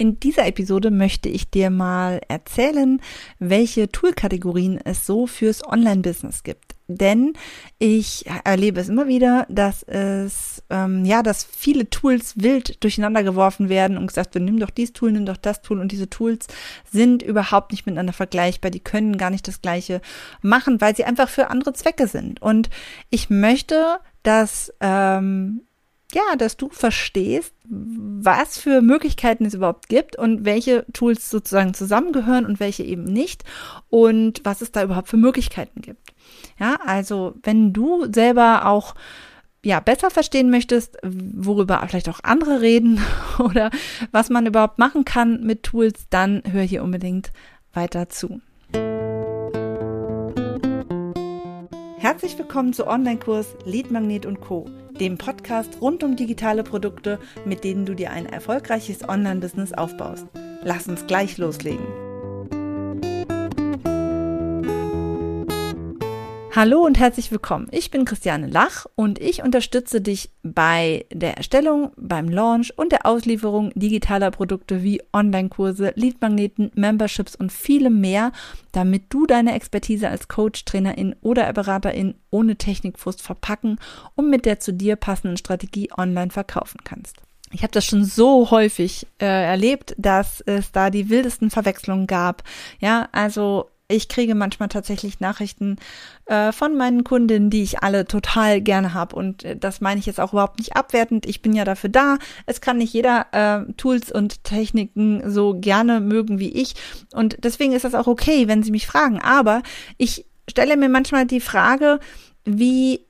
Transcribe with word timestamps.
In 0.00 0.18
dieser 0.18 0.46
Episode 0.46 0.90
möchte 0.90 1.28
ich 1.28 1.50
dir 1.50 1.68
mal 1.68 2.22
erzählen, 2.26 3.02
welche 3.38 3.92
Toolkategorien 3.92 4.80
es 4.82 5.04
so 5.04 5.26
fürs 5.26 5.62
Online-Business 5.62 6.42
gibt. 6.42 6.74
Denn 6.88 7.34
ich 7.78 8.24
erlebe 8.44 8.80
es 8.80 8.88
immer 8.88 9.08
wieder, 9.08 9.46
dass 9.50 9.82
es, 9.82 10.62
ähm, 10.70 11.04
ja, 11.04 11.22
dass 11.22 11.44
viele 11.44 11.90
Tools 11.90 12.32
wild 12.36 12.82
durcheinander 12.82 13.22
geworfen 13.22 13.68
werden 13.68 13.98
und 13.98 14.06
gesagt 14.06 14.34
wird, 14.34 14.42
nimm 14.42 14.58
doch 14.58 14.70
dieses 14.70 14.94
Tool, 14.94 15.12
nimm 15.12 15.26
doch 15.26 15.36
das 15.36 15.60
Tool 15.60 15.78
und 15.78 15.92
diese 15.92 16.08
Tools 16.08 16.46
sind 16.90 17.22
überhaupt 17.22 17.70
nicht 17.70 17.84
miteinander 17.84 18.14
vergleichbar. 18.14 18.70
Die 18.70 18.80
können 18.80 19.18
gar 19.18 19.28
nicht 19.28 19.46
das 19.46 19.60
Gleiche 19.60 20.00
machen, 20.40 20.80
weil 20.80 20.96
sie 20.96 21.04
einfach 21.04 21.28
für 21.28 21.50
andere 21.50 21.74
Zwecke 21.74 22.06
sind. 22.06 22.40
Und 22.40 22.70
ich 23.10 23.28
möchte, 23.28 23.98
dass 24.22 24.72
ähm, 24.80 25.60
ja, 26.14 26.36
dass 26.36 26.56
du 26.56 26.68
verstehst, 26.68 27.54
was 27.68 28.58
für 28.58 28.82
Möglichkeiten 28.82 29.44
es 29.44 29.54
überhaupt 29.54 29.88
gibt 29.88 30.16
und 30.16 30.44
welche 30.44 30.84
Tools 30.92 31.30
sozusagen 31.30 31.74
zusammengehören 31.74 32.46
und 32.46 32.60
welche 32.60 32.82
eben 32.82 33.04
nicht 33.04 33.44
und 33.88 34.40
was 34.44 34.60
es 34.60 34.72
da 34.72 34.82
überhaupt 34.82 35.08
für 35.08 35.16
Möglichkeiten 35.16 35.80
gibt. 35.80 36.12
Ja, 36.58 36.76
also 36.84 37.34
wenn 37.42 37.72
du 37.72 38.12
selber 38.12 38.66
auch 38.66 38.94
ja, 39.62 39.80
besser 39.80 40.10
verstehen 40.10 40.50
möchtest, 40.50 40.96
worüber 41.02 41.84
vielleicht 41.86 42.08
auch 42.08 42.20
andere 42.22 42.60
reden 42.60 43.00
oder 43.38 43.70
was 44.10 44.30
man 44.30 44.46
überhaupt 44.46 44.78
machen 44.78 45.04
kann 45.04 45.42
mit 45.42 45.62
Tools, 45.64 46.06
dann 46.08 46.42
hör 46.50 46.62
hier 46.62 46.82
unbedingt 46.82 47.30
weiter 47.72 48.08
zu. 48.08 48.40
Herzlich 52.00 52.38
willkommen 52.38 52.72
zu 52.72 52.86
Online-Kurs 52.86 53.56
Lead 53.66 53.90
Magnet 53.90 54.24
und 54.24 54.40
Co 54.40 54.64
dem 54.98 55.18
Podcast 55.18 55.82
rund 55.82 56.02
um 56.02 56.16
digitale 56.16 56.62
Produkte, 56.62 57.18
mit 57.44 57.62
denen 57.62 57.84
du 57.84 57.94
dir 57.94 58.10
ein 58.10 58.24
erfolgreiches 58.24 59.06
Online-Business 59.06 59.74
aufbaust. 59.74 60.26
Lass 60.62 60.88
uns 60.88 61.06
gleich 61.06 61.36
loslegen. 61.36 61.86
Hallo 66.52 66.80
und 66.84 66.98
herzlich 66.98 67.30
willkommen. 67.30 67.68
Ich 67.70 67.92
bin 67.92 68.04
Christiane 68.04 68.48
Lach 68.48 68.86
und 68.96 69.20
ich 69.20 69.44
unterstütze 69.44 70.00
dich 70.00 70.30
bei 70.42 71.06
der 71.12 71.36
Erstellung, 71.36 71.92
beim 71.96 72.28
Launch 72.28 72.76
und 72.76 72.90
der 72.90 73.06
Auslieferung 73.06 73.70
digitaler 73.76 74.32
Produkte 74.32 74.82
wie 74.82 75.00
Online-Kurse, 75.12 75.92
Leadmagneten, 75.94 76.72
Memberships 76.74 77.36
und 77.36 77.52
vielem 77.52 78.00
mehr, 78.00 78.32
damit 78.72 79.04
du 79.10 79.26
deine 79.26 79.54
Expertise 79.54 80.08
als 80.08 80.26
Coach, 80.26 80.64
Trainerin 80.64 81.14
oder 81.20 81.52
Beraterin 81.52 82.16
ohne 82.30 82.56
Technikfrust 82.56 83.22
verpacken 83.22 83.78
und 84.16 84.28
mit 84.28 84.44
der 84.44 84.58
zu 84.58 84.72
dir 84.72 84.96
passenden 84.96 85.36
Strategie 85.36 85.90
online 85.96 86.30
verkaufen 86.30 86.80
kannst. 86.82 87.18
Ich 87.52 87.62
habe 87.62 87.72
das 87.72 87.84
schon 87.84 88.04
so 88.04 88.50
häufig 88.50 89.06
äh, 89.20 89.26
erlebt, 89.26 89.94
dass 89.98 90.40
es 90.40 90.72
da 90.72 90.90
die 90.90 91.10
wildesten 91.10 91.50
Verwechslungen 91.50 92.08
gab. 92.08 92.42
Ja, 92.80 93.08
also 93.12 93.70
ich 93.90 94.08
kriege 94.08 94.34
manchmal 94.34 94.68
tatsächlich 94.68 95.20
Nachrichten 95.20 95.76
äh, 96.26 96.52
von 96.52 96.76
meinen 96.76 97.04
Kundinnen, 97.04 97.50
die 97.50 97.62
ich 97.62 97.82
alle 97.82 98.04
total 98.06 98.60
gerne 98.60 98.94
habe. 98.94 99.16
Und 99.16 99.44
äh, 99.44 99.56
das 99.56 99.80
meine 99.80 100.00
ich 100.00 100.06
jetzt 100.06 100.20
auch 100.20 100.32
überhaupt 100.32 100.58
nicht 100.58 100.76
abwertend. 100.76 101.26
Ich 101.26 101.42
bin 101.42 101.52
ja 101.52 101.64
dafür 101.64 101.90
da. 101.90 102.18
Es 102.46 102.60
kann 102.60 102.78
nicht 102.78 102.92
jeder 102.92 103.26
äh, 103.32 103.72
Tools 103.74 104.12
und 104.12 104.44
Techniken 104.44 105.30
so 105.30 105.58
gerne 105.58 106.00
mögen 106.00 106.38
wie 106.38 106.50
ich. 106.50 106.74
Und 107.12 107.38
deswegen 107.44 107.72
ist 107.72 107.84
das 107.84 107.94
auch 107.94 108.06
okay, 108.06 108.48
wenn 108.48 108.62
sie 108.62 108.70
mich 108.70 108.86
fragen. 108.86 109.20
Aber 109.20 109.62
ich 109.98 110.26
stelle 110.48 110.76
mir 110.76 110.88
manchmal 110.88 111.26
die 111.26 111.40
Frage, 111.40 112.00
wie, 112.44 113.06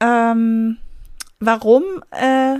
ähm, 0.00 0.76
warum 1.40 1.82
äh, 2.10 2.58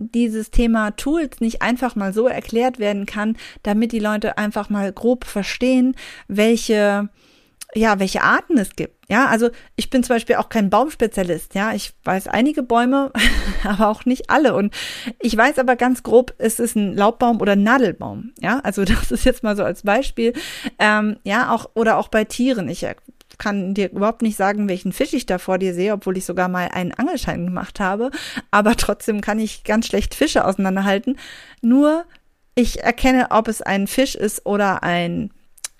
dieses 0.00 0.50
Thema 0.50 0.90
Tools 0.92 1.40
nicht 1.40 1.62
einfach 1.62 1.94
mal 1.94 2.12
so 2.12 2.26
erklärt 2.26 2.78
werden 2.78 3.06
kann, 3.06 3.36
damit 3.62 3.92
die 3.92 3.98
Leute 3.98 4.38
einfach 4.38 4.70
mal 4.70 4.92
grob 4.92 5.24
verstehen, 5.24 5.94
welche 6.28 7.08
ja, 7.74 7.98
welche 8.00 8.22
Arten 8.22 8.58
es 8.58 8.74
gibt. 8.74 8.94
Ja, 9.08 9.26
also 9.26 9.50
ich 9.76 9.90
bin 9.90 10.02
zum 10.02 10.16
Beispiel 10.16 10.36
auch 10.36 10.48
kein 10.48 10.70
Baumspezialist. 10.70 11.54
Ja, 11.54 11.72
ich 11.72 11.92
weiß 12.04 12.28
einige 12.28 12.62
Bäume, 12.62 13.12
aber 13.64 13.88
auch 13.88 14.04
nicht 14.04 14.30
alle. 14.30 14.54
Und 14.54 14.74
ich 15.20 15.36
weiß 15.36 15.58
aber 15.58 15.76
ganz 15.76 16.02
grob, 16.02 16.34
es 16.38 16.58
ist 16.58 16.76
ein 16.76 16.96
Laubbaum 16.96 17.40
oder 17.40 17.56
Nadelbaum. 17.56 18.32
Ja, 18.40 18.60
also 18.60 18.84
das 18.86 19.10
ist 19.10 19.24
jetzt 19.24 19.42
mal 19.42 19.56
so 19.56 19.64
als 19.64 19.82
Beispiel. 19.82 20.32
Ähm, 20.78 21.18
ja, 21.24 21.52
auch 21.52 21.70
oder 21.74 21.96
auch 21.96 22.08
bei 22.08 22.24
Tieren. 22.24 22.68
Ich 22.68 22.84
kann 23.38 23.74
dir 23.74 23.90
überhaupt 23.90 24.22
nicht 24.22 24.36
sagen, 24.36 24.68
welchen 24.68 24.92
Fisch 24.92 25.12
ich 25.12 25.26
da 25.26 25.38
vor 25.38 25.58
dir 25.58 25.74
sehe, 25.74 25.92
obwohl 25.92 26.16
ich 26.16 26.24
sogar 26.24 26.48
mal 26.48 26.68
einen 26.68 26.92
Angelschein 26.92 27.44
gemacht 27.46 27.80
habe. 27.80 28.10
Aber 28.50 28.76
trotzdem 28.76 29.20
kann 29.20 29.38
ich 29.38 29.64
ganz 29.64 29.86
schlecht 29.86 30.14
Fische 30.14 30.44
auseinanderhalten. 30.44 31.18
Nur 31.62 32.04
ich 32.54 32.82
erkenne, 32.82 33.28
ob 33.30 33.48
es 33.48 33.62
ein 33.62 33.86
Fisch 33.86 34.14
ist 34.14 34.44
oder 34.46 34.82
ein 34.82 35.30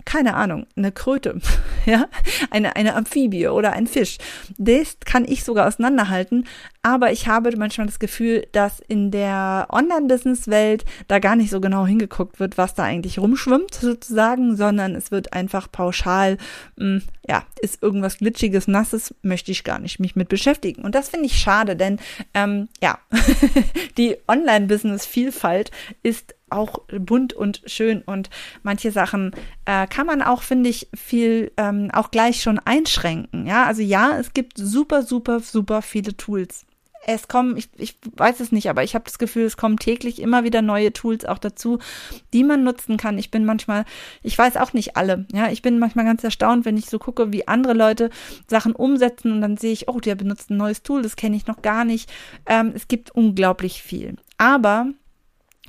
keine 0.04 0.34
Ahnung, 0.34 0.66
eine 0.76 0.92
Kröte, 0.92 1.40
ja, 1.86 2.08
eine, 2.50 2.76
eine 2.76 2.94
Amphibie 2.94 3.48
oder 3.48 3.72
ein 3.72 3.86
Fisch. 3.86 4.18
Das 4.58 4.98
kann 5.04 5.24
ich 5.24 5.44
sogar 5.44 5.66
auseinanderhalten, 5.66 6.46
aber 6.82 7.12
ich 7.12 7.26
habe 7.26 7.54
manchmal 7.56 7.86
das 7.86 7.98
Gefühl, 7.98 8.46
dass 8.52 8.80
in 8.80 9.10
der 9.10 9.66
Online-Business-Welt 9.70 10.84
da 11.08 11.18
gar 11.18 11.36
nicht 11.36 11.50
so 11.50 11.60
genau 11.60 11.86
hingeguckt 11.86 12.40
wird, 12.40 12.56
was 12.56 12.74
da 12.74 12.84
eigentlich 12.84 13.18
rumschwimmt 13.18 13.74
sozusagen, 13.74 14.56
sondern 14.56 14.94
es 14.94 15.10
wird 15.10 15.32
einfach 15.32 15.70
pauschal, 15.70 16.38
mh, 16.76 16.84
hm, 16.84 17.02
ja, 17.28 17.44
ist 17.60 17.82
irgendwas 17.82 18.18
glitschiges, 18.18 18.66
nasses, 18.66 19.14
möchte 19.22 19.52
ich 19.52 19.62
gar 19.62 19.78
nicht 19.78 20.00
mich 20.00 20.16
mit 20.16 20.28
beschäftigen. 20.28 20.82
Und 20.82 20.94
das 20.94 21.10
finde 21.10 21.26
ich 21.26 21.38
schade, 21.38 21.76
denn 21.76 22.00
ähm, 22.34 22.68
ja, 22.82 22.98
die 23.98 24.16
Online-Business-Vielfalt 24.26 25.70
ist 26.02 26.34
auch 26.50 26.80
bunt 26.88 27.32
und 27.32 27.62
schön 27.66 28.02
und 28.02 28.30
manche 28.62 28.90
Sachen 28.90 29.32
äh, 29.64 29.86
kann 29.86 30.06
man 30.06 30.22
auch, 30.22 30.42
finde 30.42 30.70
ich, 30.70 30.88
viel 30.94 31.52
ähm, 31.56 31.90
auch 31.92 32.10
gleich 32.10 32.42
schon 32.42 32.58
einschränken. 32.58 33.46
Ja, 33.46 33.64
also 33.64 33.82
ja, 33.82 34.18
es 34.18 34.34
gibt 34.34 34.58
super, 34.58 35.02
super, 35.02 35.40
super 35.40 35.82
viele 35.82 36.16
Tools. 36.16 36.66
Es 37.06 37.28
kommen, 37.28 37.56
ich, 37.56 37.70
ich 37.78 37.96
weiß 38.16 38.40
es 38.40 38.52
nicht, 38.52 38.68
aber 38.68 38.84
ich 38.84 38.94
habe 38.94 39.04
das 39.04 39.18
Gefühl, 39.18 39.44
es 39.44 39.56
kommen 39.56 39.78
täglich 39.78 40.20
immer 40.20 40.44
wieder 40.44 40.60
neue 40.60 40.92
Tools 40.92 41.24
auch 41.24 41.38
dazu, 41.38 41.78
die 42.34 42.44
man 42.44 42.62
nutzen 42.62 42.98
kann. 42.98 43.16
Ich 43.16 43.30
bin 43.30 43.46
manchmal, 43.46 43.86
ich 44.22 44.36
weiß 44.36 44.58
auch 44.58 44.74
nicht 44.74 44.98
alle. 44.98 45.26
Ja, 45.32 45.50
ich 45.50 45.62
bin 45.62 45.78
manchmal 45.78 46.04
ganz 46.04 46.22
erstaunt, 46.22 46.66
wenn 46.66 46.76
ich 46.76 46.90
so 46.90 46.98
gucke, 46.98 47.32
wie 47.32 47.48
andere 47.48 47.72
Leute 47.72 48.10
Sachen 48.48 48.74
umsetzen 48.74 49.32
und 49.32 49.40
dann 49.40 49.56
sehe 49.56 49.72
ich, 49.72 49.88
oh, 49.88 49.98
der 49.98 50.14
benutzt 50.14 50.50
ein 50.50 50.58
neues 50.58 50.82
Tool, 50.82 51.00
das 51.00 51.16
kenne 51.16 51.36
ich 51.36 51.46
noch 51.46 51.62
gar 51.62 51.86
nicht. 51.86 52.12
Ähm, 52.44 52.72
es 52.74 52.86
gibt 52.86 53.10
unglaublich 53.12 53.82
viel. 53.82 54.16
Aber 54.36 54.88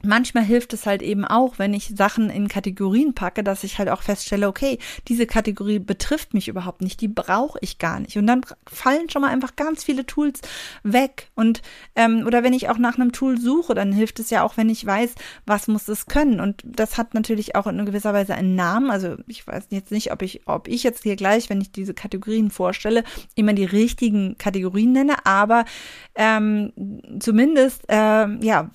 manchmal 0.04 0.44
hilft 0.44 0.74
es 0.74 0.86
halt 0.86 1.02
eben 1.02 1.26
auch, 1.26 1.60
wenn 1.60 1.74
ich 1.74 1.94
Sachen 1.96 2.30
in 2.30 2.48
Kategorien 2.48 3.14
packe, 3.14 3.44
dass 3.44 3.64
ich 3.64 3.80
halt 3.80 3.90
auch 3.90 4.02
feststelle, 4.02 4.48
okay, 4.48 4.80
diese 5.08 5.26
Kategorie 5.26 5.80
betrifft 5.80 6.34
mich 6.34 6.48
überhaupt 6.48 6.82
nicht, 6.82 7.02
die 7.02 7.08
brauche 7.08 7.60
ich 7.62 7.78
gar 7.78 8.00
nicht. 8.00 8.18
Und 8.18 8.28
dann 8.28 8.42
fallen 8.68 9.10
schon 9.10 9.22
mal 9.22 9.30
einfach 9.30 9.56
ganz 9.56 9.84
viele 9.84 10.06
Tools 10.06 10.42
weg. 10.84 11.30
Und 11.36 11.62
ähm, 11.96 12.24
oder 12.26 12.44
wenn 12.44 12.54
ich 12.54 12.70
auch 12.70 12.78
nach 12.78 12.96
einem 12.96 13.12
Tool 13.12 13.40
suche, 13.40 13.74
dann 13.74 13.92
hilft 13.92 14.20
es 14.20 14.30
ja 14.30 14.44
auch, 14.44 14.58
wenn 14.58 14.70
ich 14.70 14.86
weiß, 14.86 15.16
was 15.46 15.68
muss 15.68 15.88
es 15.88 16.06
können. 16.06 16.40
Und 16.40 16.62
das 16.66 16.98
hat 16.98 17.14
natürlich 17.14 17.56
auch 17.56 17.68
in 17.68 17.86
gewisser 17.86 18.14
Weise 18.14 18.36
einen 18.36 18.56
Namen. 18.56 18.92
Also 18.92 19.18
ich 19.28 19.46
weiß 19.46 19.68
jetzt 19.70 19.92
nicht, 19.92 20.12
ob 20.12 20.22
ich, 20.22 20.48
ob 20.48 20.68
ich 20.68 20.84
jetzt 20.84 21.04
hier 21.04 21.16
gleich, 21.16 21.50
wenn 21.50 21.62
ich 21.62 21.72
diese 21.72 21.94
Kategorien 21.94 22.52
vorstelle, 22.52 23.04
immer 23.36 23.54
die 23.54 23.66
richtigen 23.66 24.38
Kategorien 24.38 24.92
nenne, 24.92 25.26
aber 25.26 25.66
ähm, 26.16 26.72
zumindest 27.20 27.84
äh, 27.90 28.28
ja 28.44 28.70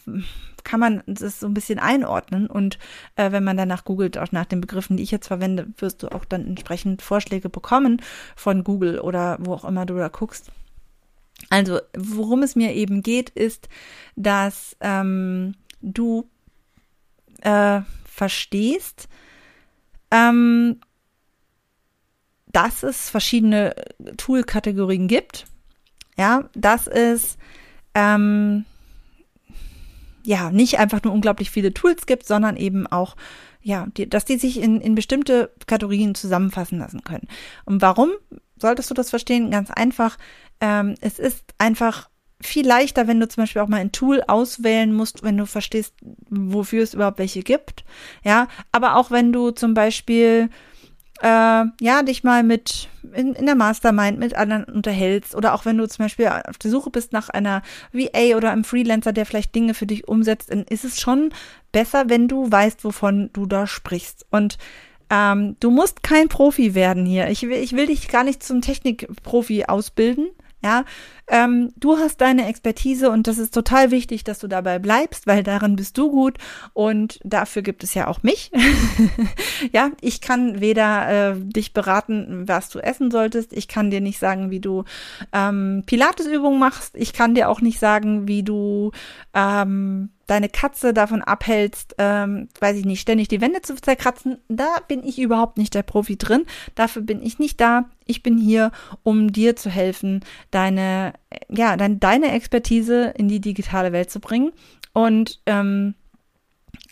kann 0.67 0.81
man 0.81 1.03
das 1.07 1.41
so 1.41 1.47
ein 1.47 1.55
bisschen 1.55 1.79
einordnen. 1.79 2.49
Und 2.49 2.79
äh, 3.15 3.31
wenn 3.31 3.45
man 3.45 3.57
danach 3.57 3.85
googelt, 3.85 4.19
auch 4.19 4.33
nach 4.33 4.47
den 4.47 4.61
Begriffen, 4.61 4.97
die 4.97 5.05
ich 5.05 5.13
jetzt 5.13 5.29
verwende, 5.29 5.69
wirst 5.79 6.03
du 6.03 6.09
auch 6.09 6.25
dann 6.25 6.45
entsprechend 6.45 7.03
Vorschläge 7.03 7.49
bekommen 7.49 8.03
von 8.35 8.65
Google 8.65 8.99
oder 8.99 9.39
wo 9.41 9.55
auch 9.55 9.65
immer 9.65 9.87
du 9.87 9.97
da 9.97 10.09
guckst. 10.09 10.51
Also, 11.51 11.81
worum 11.97 12.43
es 12.43 12.57
mir 12.57 12.75
eben 12.75 13.03
geht, 13.03 13.31
ist, 13.31 13.69
dass 14.17 14.77
ähm, 14.81 15.55
du 15.81 16.29
äh, 17.43 17.83
verstehst, 18.05 19.09
ähm, 20.11 20.81
dass 22.47 22.83
es 22.83 23.09
verschiedene 23.09 23.77
Tool-Kategorien 24.17 25.07
gibt. 25.07 25.47
Ja, 26.19 26.49
dass 26.55 26.87
es 26.89 27.37
ähm, 27.95 28.65
ja, 30.27 30.51
nicht 30.51 30.79
einfach 30.79 31.03
nur 31.03 31.13
unglaublich 31.13 31.51
viele 31.51 31.73
Tools 31.73 32.07
gibt, 32.07 32.27
sondern 32.27 32.57
eben 32.57 32.87
auch, 32.87 33.17
ja, 33.63 33.87
die, 33.97 34.11
dass 34.11 34.25
die 34.25 34.39
sich 34.39 34.61
in, 34.61 34.81
in 34.81 34.95
bestimmte 34.95 35.53
Kategorien 35.67 36.15
zusammenfassen 36.15 36.79
lassen 36.79 37.03
können. 37.05 37.29
Und 37.65 37.81
warum 37.81 38.11
solltest 38.57 38.91
du 38.91 38.95
das 38.95 39.11
verstehen? 39.11 39.51
Ganz 39.51 39.71
einfach. 39.71 40.19
Ähm, 40.61 40.97
es 41.01 41.19
ist 41.19 41.55
einfach 41.59 42.11
viel 42.41 42.67
leichter, 42.67 43.07
wenn 43.07 43.21
du 43.21 43.29
zum 43.29 43.43
Beispiel 43.43 43.63
auch 43.63 43.69
mal 43.69 43.81
ein 43.81 43.93
Tool 43.93 44.23
auswählen 44.27 44.93
musst, 44.93 45.23
wenn 45.23 45.37
du 45.37 45.47
verstehst, 45.47 45.95
wofür 46.29 46.83
es 46.83 46.95
überhaupt 46.95 47.19
welche 47.19 47.43
gibt. 47.43 47.85
Ja, 48.25 48.49
aber 48.73 48.97
auch 48.97 49.11
wenn 49.11 49.33
du 49.33 49.53
zum 49.53 49.75
Beispiel 49.75 50.51
äh, 51.23 51.65
ja, 51.81 52.03
dich 52.03 52.25
mal 52.25 52.43
mit 52.43 52.89
in, 53.17 53.35
in 53.35 53.47
der 53.47 53.55
Mastermind 53.55 54.19
mit 54.19 54.35
anderen 54.35 54.65
unterhältst 54.65 55.35
oder 55.35 55.55
auch 55.55 55.65
wenn 55.65 55.79
du 55.79 55.89
zum 55.89 56.05
Beispiel 56.05 56.27
auf 56.27 56.59
der 56.59 56.71
Suche 56.71 56.91
bist 56.91 57.13
nach 57.13 57.29
einer 57.29 57.63
VA 57.93 58.37
oder 58.37 58.51
einem 58.53 58.65
Freelancer, 58.65 59.13
der 59.13 59.27
vielleicht 59.27 59.55
Dinge 59.55 59.75
für 59.75 59.87
dich 59.87 60.07
umsetzt, 60.07 60.51
dann 60.51 60.65
ist 60.65 60.85
es 60.85 61.01
schon 61.01 61.31
besser, 61.73 62.05
wenn 62.09 62.29
du 62.29 62.51
weißt, 62.51 62.85
wovon 62.85 63.31
du 63.33 63.47
da 63.47 63.67
sprichst. 63.67 64.27
Und 64.31 64.59
ähm, 65.11 65.57
du 65.61 65.71
musst 65.71 66.03
kein 66.03 66.29
Profi 66.29 66.75
werden 66.75 67.07
hier. 67.07 67.29
Ich 67.29 67.43
will, 67.43 67.59
ich 67.59 67.73
will 67.73 67.87
dich 67.87 68.09
gar 68.09 68.25
nicht 68.25 68.43
zum 68.43 68.61
Technikprofi 68.61 69.65
ausbilden. 69.65 70.29
Ja, 70.67 70.85
ähm, 71.29 71.73
du 71.77 71.97
hast 71.97 72.21
deine 72.21 72.49
Expertise 72.49 73.09
und 73.09 73.29
das 73.29 73.39
ist 73.39 73.55
total 73.55 73.93
wichtig, 73.93 74.25
dass 74.25 74.41
du 74.41 74.49
dabei 74.49 74.81
bleibst, 74.81 75.29
weil 75.29 75.45
darin 75.45 75.77
bist 75.77 75.97
du 75.97 76.11
gut 76.11 76.39
und 76.73 77.21
dafür 77.23 77.63
gibt 77.63 77.85
es 77.85 77.95
ja 77.95 78.09
auch 78.09 78.25
mich. 78.25 78.51
ja, 79.73 79.93
ich 80.01 80.21
kann 80.21 80.61
weder 80.61 81.35
äh, 81.35 81.37
dich 81.37 81.73
beraten, 81.73 82.49
was 82.49 82.69
du 82.69 82.81
essen 82.81 83.13
solltest, 83.13 83.53
ich 83.53 83.69
kann 83.69 83.93
dir 83.93 84.01
nicht 84.01 84.19
sagen, 84.19 84.51
wie 84.51 84.59
du 84.59 84.83
ähm, 85.33 85.85
Pilatesübungen 85.87 86.59
machst, 86.59 86.97
ich 86.97 87.13
kann 87.13 87.37
dir 87.37 87.49
auch 87.49 87.61
nicht 87.61 87.79
sagen, 87.79 88.27
wie 88.27 88.43
du 88.43 88.91
ähm, 89.35 90.11
deine 90.27 90.49
Katze 90.49 90.93
davon 90.93 91.23
abhältst, 91.23 91.95
ähm, 91.99 92.49
weiß 92.61 92.77
ich 92.77 92.85
nicht, 92.85 93.01
ständig 93.01 93.29
die 93.29 93.41
Wände 93.41 93.63
zu 93.63 93.77
zerkratzen, 93.77 94.39
da 94.49 94.79
bin 94.89 95.05
ich 95.05 95.19
überhaupt 95.19 95.57
nicht 95.59 95.75
der 95.75 95.83
Profi 95.83 96.17
drin. 96.17 96.47
Dafür 96.75 97.03
bin 97.03 97.23
ich 97.23 97.39
nicht 97.39 97.61
da. 97.61 97.89
Ich 98.07 98.23
bin 98.23 98.37
hier, 98.39 98.73
um 99.03 99.33
dir 99.33 99.57
zu 99.57 99.71
helfen, 99.71 100.25
deine, 100.51 101.15
ja, 101.49 101.77
dein, 101.77 102.01
deine 102.01 102.33
Expertise 102.33 103.15
in 103.17 103.29
die 103.29 103.41
digitale 103.41 103.93
Welt 103.93 104.11
zu 104.11 104.21
bringen. 104.21 104.53
Und 104.93 105.41
ähm, 105.47 105.95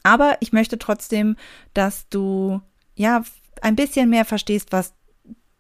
aber 0.03 0.37
ich 0.41 0.53
möchte 0.53 0.79
trotzdem, 0.79 1.37
dass 1.73 2.09
du 2.09 2.61
ja 2.95 3.23
ein 3.63 3.77
bisschen 3.77 4.11
mehr 4.11 4.25
verstehst, 4.25 4.71
was 4.71 4.95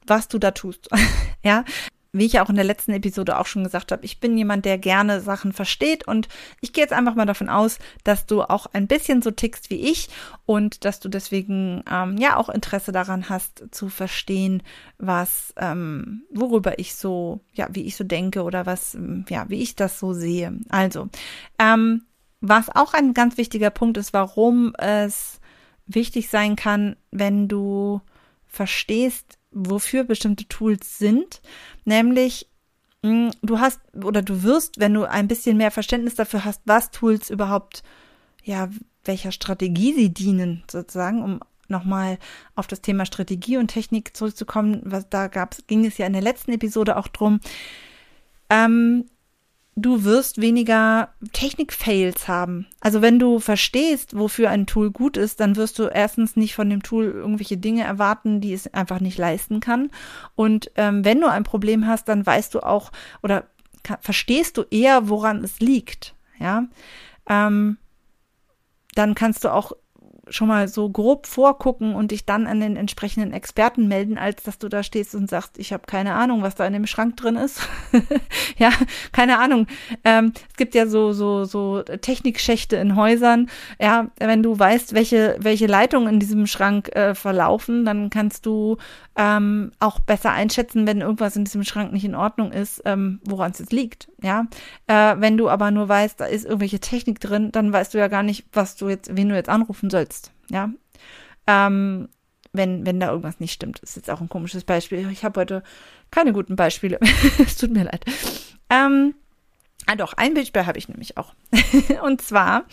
was 0.07 0.29
du 0.29 0.39
da 0.39 0.51
tust. 0.51 0.89
ja, 1.45 1.65
wie 2.15 2.27
ich 2.27 2.41
auch 2.41 2.49
in 2.49 2.55
der 2.55 2.65
letzten 2.65 2.93
Episode 2.93 3.39
auch 3.39 3.47
schon 3.47 3.65
gesagt 3.65 3.91
habe, 3.91 4.05
ich 4.05 4.21
bin 4.21 4.39
jemand, 4.39 4.65
der 4.65 4.79
gerne 4.79 5.21
Sachen 5.21 5.53
versteht 5.53 6.07
und 6.07 6.29
ich 6.61 6.73
gehe 6.73 6.85
jetzt 6.85 6.93
einfach 6.93 7.17
mal 7.17 7.27
davon 7.27 7.49
aus, 7.49 7.79
dass 8.05 8.25
du 8.25 8.43
auch 8.43 8.67
ein 8.73 8.87
bisschen 8.87 9.21
so 9.21 9.33
tickst 9.33 9.69
wie 9.69 9.91
ich 9.91 10.09
und 10.47 10.85
dass 10.85 11.01
du 11.01 11.09
deswegen 11.09 11.83
ähm, 11.91 12.17
ja 12.17 12.37
auch 12.37 12.49
Interesse 12.49 12.93
daran 12.93 13.29
hast 13.29 13.65
zu 13.73 13.89
verstehen, 13.89 14.63
was, 14.99 15.53
ähm, 15.57 16.23
worüber 16.33 16.79
ich 16.79 16.95
so, 16.95 17.41
ja, 17.53 17.69
wie 17.73 17.83
ich 17.83 17.97
so 17.97 18.05
denke 18.05 18.45
oder 18.45 18.65
was, 18.65 18.95
ähm, 18.95 19.25
ja, 19.29 19.47
wie 19.49 19.61
ich 19.61 19.75
das 19.75 19.99
so 19.99 20.13
sehe. 20.13 20.61
Also, 20.69 21.09
ähm, 21.59 22.03
was 22.41 22.69
auch 22.69 22.95
ein 22.95 23.15
ganz 23.15 23.39
wichtiger 23.39 23.71
Punkt 23.71 23.97
ist, 23.97 24.13
warum 24.13 24.75
es 24.77 25.41
wichtig 25.87 26.29
sein 26.29 26.55
kann, 26.55 26.95
wenn 27.11 27.49
du 27.49 28.01
verstehst, 28.47 29.39
wofür 29.55 30.05
bestimmte 30.05 30.47
Tools 30.49 30.99
sind, 30.99 31.41
nämlich 31.85 32.49
hm, 33.05 33.31
du 33.43 33.61
hast 33.61 33.81
oder 33.95 34.23
du 34.23 34.43
wirst, 34.43 34.81
wenn 34.81 34.95
du 34.95 35.05
ein 35.05 35.29
bisschen 35.29 35.57
mehr 35.57 35.71
Verständnis 35.71 36.15
dafür 36.15 36.45
hast, 36.45 36.63
was 36.65 36.91
Tools 36.91 37.31
überhaupt, 37.31 37.83
ja, 38.43 38.71
welcher 39.05 39.31
Strategie 39.31 39.93
sie 39.93 40.09
dienen, 40.13 40.65
sozusagen, 40.71 41.23
um 41.23 41.41
nochmal 41.69 42.19
auf 42.55 42.67
das 42.67 42.81
Thema 42.81 43.05
Strategie 43.05 43.59
und 43.59 43.69
Technik 43.69 44.17
zurückzukommen, 44.17 44.81
was 44.85 45.09
da 45.09 45.29
gab, 45.29 45.55
ging 45.67 45.85
es 45.85 45.99
ja 45.99 46.07
in 46.07 46.13
der 46.15 46.23
letzten 46.23 46.53
Episode 46.53 46.97
auch 46.97 47.09
drum. 47.09 47.41
Ähm, 48.49 49.05
du 49.77 50.05
wirst 50.05 50.41
weniger 50.41 51.15
Technik-Fails 51.33 52.29
haben. 52.29 52.67
Also 52.81 53.03
wenn 53.03 53.19
du 53.19 53.41
verstehst, 53.41 54.17
wofür 54.17 54.51
ein 54.51 54.67
Tool 54.67 54.91
gut 54.91 55.17
ist, 55.17 55.41
dann 55.41 55.57
wirst 55.57 55.79
du 55.79 55.85
erstens 55.85 56.37
nicht 56.37 56.55
von 56.55 56.71
dem 56.71 56.83
Tool 56.83 57.07
irgendwelche 57.07 57.57
Dinge 57.57 57.83
erwarten, 57.83 58.41
die 58.41 58.53
es 58.53 58.73
einfach 58.73 59.01
nicht 59.01 59.19
leisten 59.19 59.61
kann. 59.61 59.91
Und 60.35 60.71
ähm, 60.77 61.05
wenn 61.05 61.21
du 61.21 61.29
ein 61.29 61.45
Problem 61.45 61.87
hast, 61.87 62.09
dann 62.09 62.25
weißt 62.25 62.55
du 62.55 62.61
auch 62.61 62.93
oder 63.23 63.45
verstehst 64.01 64.57
du 64.57 64.63
eher, 64.71 65.09
woran 65.09 65.43
es 65.43 65.61
liegt. 65.61 66.15
Ja, 66.39 66.67
ähm, 67.29 67.79
dann 68.95 69.15
kannst 69.15 69.45
du 69.45 69.53
auch 69.53 69.73
schon 70.29 70.49
mal 70.49 70.69
so 70.69 70.89
grob 70.91 71.27
vorgucken 71.27 71.95
und 71.95 72.11
dich 72.11 72.25
dann 72.25 72.47
an 72.47 72.61
den 72.61 72.77
entsprechenden 72.77 73.33
Experten 73.33 73.89
melden, 73.89 74.19
als 74.19 74.43
dass 74.43 74.59
du 74.59 74.69
da 74.69 74.83
stehst 74.83 75.15
und 75.15 75.29
sagst, 75.29 75.59
ich 75.59 75.73
habe 75.73 75.85
keine 75.87 76.15
Ahnung, 76.15 76.43
was 76.43 76.55
da 76.55 76.67
in 76.67 76.73
dem 76.73 76.87
Schrank 76.87 77.17
drin 77.17 77.37
ist. 77.37 77.61
ja, 78.59 78.71
keine 79.13 79.39
Ahnung. 79.39 79.67
Ähm, 80.05 80.33
es 80.51 80.57
gibt 80.57 80.75
ja 80.75 80.87
so 80.87 81.13
so 81.13 81.45
so 81.45 81.83
Technikschächte 81.83 82.77
in 82.77 82.97
Häusern. 82.97 83.49
Ja, 83.81 84.11
wenn 84.19 84.43
du 84.43 84.59
weißt, 84.59 84.95
welche 84.95 85.37
welche 85.39 85.67
Leitungen 85.67 86.15
in 86.15 86.21
diesem 86.21 86.47
Schrank 86.47 86.95
äh, 86.95 87.15
verlaufen, 87.15 87.85
dann 87.85 88.11
kannst 88.11 88.47
du 88.47 88.77
ähm, 89.17 89.73
auch 89.79 90.01
besser 90.01 90.33
einschätzen, 90.33 90.87
wenn 90.87 91.01
irgendwas 91.01 91.37
in 91.37 91.45
diesem 91.45 91.65
Schrank 91.65 91.93
nicht 91.93 92.05
in 92.05 92.15
Ordnung 92.15 92.53
ist, 92.53 92.83
ähm, 92.85 93.21
woran 93.25 93.53
es 93.53 93.61
jetzt 93.61 93.73
liegt. 93.73 94.09
Ja, 94.23 94.47
äh, 94.87 95.17
wenn 95.19 95.37
du 95.37 95.49
aber 95.49 95.71
nur 95.71 95.89
weißt, 95.89 96.21
da 96.21 96.25
ist 96.25 96.45
irgendwelche 96.45 96.81
Technik 96.81 97.21
drin, 97.21 97.53
dann 97.53 97.73
weißt 97.73 97.95
du 97.95 97.99
ja 97.99 98.09
gar 98.09 98.23
nicht, 98.23 98.47
was 98.53 98.77
du 98.77 98.89
jetzt, 98.89 99.17
wen 99.17 99.29
du 99.29 99.35
jetzt 99.35 99.49
anrufen 99.49 99.91
sollst. 99.91 100.14
Ja, 100.51 100.71
ähm, 101.47 102.09
wenn 102.53 102.87
wenn 102.87 103.01
da 103.01 103.09
irgendwas 103.09 103.41
nicht 103.41 103.53
stimmt. 103.53 103.83
Das 103.83 103.91
ist 103.91 103.97
jetzt 103.97 104.11
auch 104.11 104.21
ein 104.21 104.29
komisches 104.29 104.65
Beispiel. 104.65 105.09
Ich 105.11 105.25
habe 105.25 105.41
heute 105.41 105.63
keine 106.11 106.33
guten 106.33 106.57
Beispiele. 106.57 106.99
es 107.39 107.57
tut 107.57 107.71
mir 107.71 107.85
leid. 107.85 108.05
Ähm, 108.71 109.15
Ah 109.87 109.97
doch, 109.97 110.15
ein 110.15 110.33
Beispiel 110.35 110.65
habe 110.65 110.79
ich 110.79 110.89
nämlich 110.89 111.19
auch. 111.19 111.35
und 112.03 112.23
zwar 112.23 112.65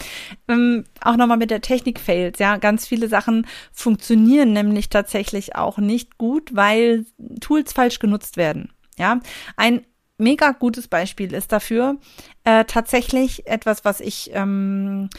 ähm, 0.48 0.86
auch 1.02 1.18
nochmal 1.18 1.38
mit 1.38 1.52
der 1.52 1.62
Technik-Fails. 1.62 2.40
Ja, 2.40 2.58
ganz 2.58 2.88
viele 2.88 3.10
Sachen 3.10 3.48
funktionieren 3.74 4.54
nämlich 4.54 4.90
tatsächlich 4.90 5.56
auch 5.56 5.78
nicht 5.78 6.18
gut, 6.18 6.56
weil 6.56 7.06
Tools 7.42 7.74
falsch 7.74 8.00
genutzt 8.00 8.38
werden. 8.38 8.72
Ja, 8.98 9.20
ein 9.58 9.86
mega 10.18 10.52
gutes 10.52 10.88
Beispiel 10.88 11.34
ist 11.34 11.52
dafür 11.52 11.98
äh, 12.44 12.64
tatsächlich 12.66 13.48
etwas, 13.48 13.84
was 13.84 14.00
ich 14.00 14.32
ähm, 14.34 15.10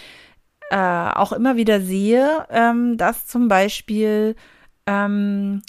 äh, 0.72 1.10
auch 1.14 1.32
immer 1.32 1.56
wieder 1.56 1.82
sehe, 1.82 2.46
ähm, 2.48 2.96
dass 2.96 3.26
zum 3.26 3.46
Beispiel 3.46 4.36
ähm, 4.86 5.62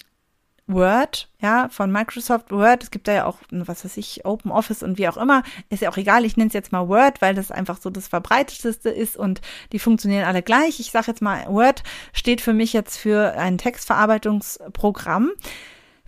Word, 0.66 1.28
ja, 1.42 1.68
von 1.68 1.92
Microsoft 1.92 2.50
Word. 2.50 2.82
Es 2.82 2.90
gibt 2.90 3.06
da 3.06 3.12
ja 3.12 3.26
auch, 3.26 3.36
was 3.50 3.84
weiß 3.84 3.98
ich, 3.98 4.24
Open 4.24 4.50
Office 4.50 4.82
und 4.82 4.96
wie 4.96 5.06
auch 5.06 5.18
immer. 5.18 5.42
Ist 5.68 5.82
ja 5.82 5.90
auch 5.90 5.98
egal, 5.98 6.24
ich 6.24 6.38
nenne 6.38 6.48
es 6.48 6.54
jetzt 6.54 6.72
mal 6.72 6.88
Word, 6.88 7.20
weil 7.20 7.34
das 7.34 7.50
einfach 7.50 7.78
so 7.78 7.90
das 7.90 8.08
verbreiteteste 8.08 8.88
ist 8.88 9.18
und 9.18 9.42
die 9.72 9.78
funktionieren 9.78 10.24
alle 10.24 10.42
gleich. 10.42 10.80
Ich 10.80 10.90
sage 10.90 11.08
jetzt 11.08 11.20
mal, 11.20 11.44
Word 11.48 11.82
steht 12.14 12.40
für 12.40 12.54
mich 12.54 12.72
jetzt 12.72 12.96
für 12.96 13.34
ein 13.36 13.58
Textverarbeitungsprogramm 13.58 15.32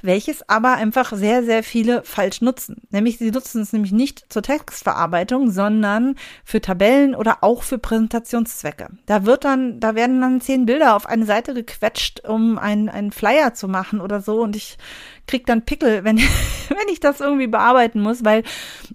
welches 0.02 0.48
aber 0.48 0.74
einfach 0.74 1.12
sehr, 1.12 1.42
sehr 1.42 1.62
viele 1.62 2.02
falsch 2.04 2.42
nutzen. 2.42 2.82
Nämlich, 2.90 3.18
sie 3.18 3.30
nutzen 3.30 3.62
es 3.62 3.72
nämlich 3.72 3.92
nicht 3.92 4.30
zur 4.32 4.42
Textverarbeitung, 4.42 5.50
sondern 5.50 6.16
für 6.44 6.60
Tabellen 6.60 7.14
oder 7.14 7.38
auch 7.42 7.62
für 7.62 7.78
Präsentationszwecke. 7.78 8.88
Da 9.06 9.24
wird 9.24 9.44
dann, 9.44 9.80
da 9.80 9.94
werden 9.94 10.20
dann 10.20 10.40
zehn 10.40 10.66
Bilder 10.66 10.96
auf 10.96 11.06
eine 11.06 11.24
Seite 11.24 11.54
gequetscht, 11.54 12.20
um 12.28 12.58
einen, 12.58 12.88
einen 12.88 13.10
Flyer 13.10 13.54
zu 13.54 13.68
machen 13.68 14.00
oder 14.00 14.20
so 14.20 14.42
und 14.42 14.54
ich 14.54 14.76
krieg 15.26 15.46
dann 15.46 15.64
Pickel, 15.64 16.04
wenn, 16.04 16.18
wenn 16.18 16.88
ich 16.92 17.00
das 17.00 17.20
irgendwie 17.20 17.46
bearbeiten 17.48 18.00
muss, 18.00 18.24
weil 18.24 18.42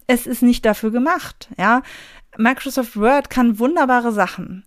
es 0.08 0.28
ist 0.28 0.44
nicht 0.44 0.66
dafür 0.66 0.92
gemacht, 0.92 1.50
ja. 1.58 1.82
Microsoft 2.38 2.96
Word 2.96 3.30
kann 3.30 3.60
wunderbare 3.60 4.14
Sachen. 4.14 4.64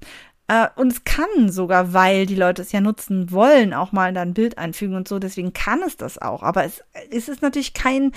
Äh, 0.49 0.69
und 0.77 0.93
es 0.93 1.05
kann 1.05 1.51
sogar, 1.51 1.93
weil 1.93 2.27
die 2.27 2.35
Leute 2.35 2.63
es 2.63 2.73
ja 2.73 2.81
nutzen 2.81 3.31
wollen, 3.31 3.73
auch 3.73 3.93
mal 3.93 4.13
da 4.13 4.23
ein 4.23 4.35
Bild 4.35 4.59
einfügen 4.59 4.95
und 4.95 5.09
so. 5.09 5.19
Deswegen 5.19 5.53
kann 5.53 5.83
es 5.83 5.97
das 5.97 6.21
auch. 6.21 6.43
Aber 6.43 6.65
es, 6.65 6.83
es 7.11 7.29
ist 7.29 7.43
natürlich 7.43 7.75
kein 7.75 8.13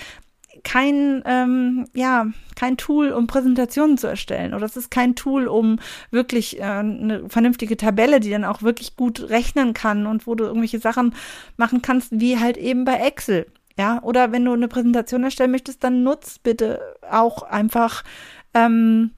kein 0.64 1.22
ähm, 1.26 1.88
ja 1.94 2.28
kein 2.56 2.78
Tool, 2.78 3.12
um 3.12 3.28
Präsentationen 3.28 3.98
zu 3.98 4.08
erstellen 4.08 4.54
oder 4.56 4.66
es 4.66 4.76
ist 4.76 4.90
kein 4.90 5.16
Tool, 5.16 5.48
um 5.48 5.80
wirklich 6.10 6.60
äh, 6.60 6.64
eine 6.64 7.30
vernünftige 7.30 7.78
Tabelle, 7.78 8.20
die 8.20 8.32
dann 8.32 8.46
auch 8.46 8.64
wirklich 8.64 8.96
gut 8.96 9.30
rechnen 9.30 9.74
kann 9.74 10.08
und 10.08 10.26
wo 10.26 10.36
du 10.36 10.46
irgendwelche 10.46 10.80
Sachen 10.80 11.14
machen 11.58 11.82
kannst, 11.82 12.20
wie 12.20 12.40
halt 12.40 12.58
eben 12.58 12.86
bei 12.86 12.96
Excel. 12.96 13.46
Ja, 13.78 14.02
oder 14.02 14.32
wenn 14.32 14.44
du 14.44 14.54
eine 14.54 14.68
Präsentation 14.68 15.24
erstellen 15.24 15.52
möchtest, 15.52 15.84
dann 15.84 16.02
nutz 16.04 16.40
bitte 16.40 16.82
auch 17.12 17.44
einfach 17.44 18.04
ähm, 18.56 19.12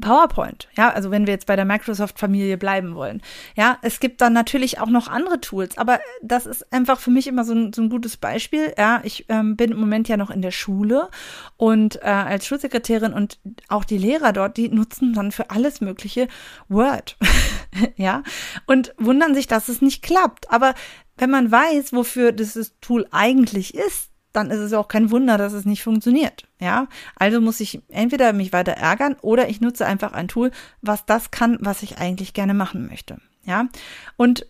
PowerPoint, 0.00 0.68
ja, 0.76 0.90
also 0.90 1.10
wenn 1.10 1.26
wir 1.26 1.34
jetzt 1.34 1.46
bei 1.46 1.56
der 1.56 1.64
Microsoft-Familie 1.64 2.56
bleiben 2.56 2.94
wollen. 2.94 3.22
Ja, 3.54 3.78
es 3.82 4.00
gibt 4.00 4.20
dann 4.20 4.32
natürlich 4.32 4.80
auch 4.80 4.88
noch 4.88 5.08
andere 5.08 5.40
Tools, 5.40 5.78
aber 5.78 6.00
das 6.22 6.46
ist 6.46 6.72
einfach 6.72 6.98
für 6.98 7.10
mich 7.10 7.26
immer 7.26 7.44
so 7.44 7.54
ein, 7.54 7.72
so 7.72 7.82
ein 7.82 7.90
gutes 7.90 8.16
Beispiel. 8.16 8.74
Ja, 8.76 9.00
ich 9.04 9.26
ähm, 9.28 9.56
bin 9.56 9.72
im 9.72 9.78
Moment 9.78 10.08
ja 10.08 10.16
noch 10.16 10.30
in 10.30 10.42
der 10.42 10.50
Schule 10.50 11.10
und 11.56 11.96
äh, 12.02 12.06
als 12.06 12.46
Schulsekretärin 12.46 13.12
und 13.12 13.38
auch 13.68 13.84
die 13.84 13.98
Lehrer 13.98 14.32
dort, 14.32 14.56
die 14.56 14.68
nutzen 14.68 15.12
dann 15.12 15.32
für 15.32 15.50
alles 15.50 15.80
Mögliche 15.80 16.28
Word. 16.68 17.16
ja, 17.96 18.22
und 18.66 18.94
wundern 18.98 19.34
sich, 19.34 19.46
dass 19.46 19.68
es 19.68 19.80
nicht 19.80 20.02
klappt. 20.02 20.50
Aber 20.50 20.74
wenn 21.18 21.30
man 21.30 21.52
weiß, 21.52 21.92
wofür 21.92 22.32
dieses 22.32 22.78
Tool 22.80 23.06
eigentlich 23.12 23.74
ist, 23.74 24.10
dann 24.34 24.50
ist 24.50 24.58
es 24.58 24.72
auch 24.72 24.88
kein 24.88 25.10
Wunder, 25.10 25.38
dass 25.38 25.52
es 25.52 25.64
nicht 25.64 25.82
funktioniert. 25.82 26.46
Ja, 26.60 26.88
also 27.16 27.40
muss 27.40 27.60
ich 27.60 27.80
entweder 27.88 28.32
mich 28.32 28.52
weiter 28.52 28.72
ärgern 28.72 29.16
oder 29.22 29.48
ich 29.48 29.60
nutze 29.60 29.86
einfach 29.86 30.12
ein 30.12 30.28
Tool, 30.28 30.50
was 30.82 31.06
das 31.06 31.30
kann, 31.30 31.56
was 31.60 31.82
ich 31.82 31.98
eigentlich 31.98 32.34
gerne 32.34 32.52
machen 32.52 32.86
möchte. 32.86 33.18
Ja, 33.44 33.68
und 34.16 34.46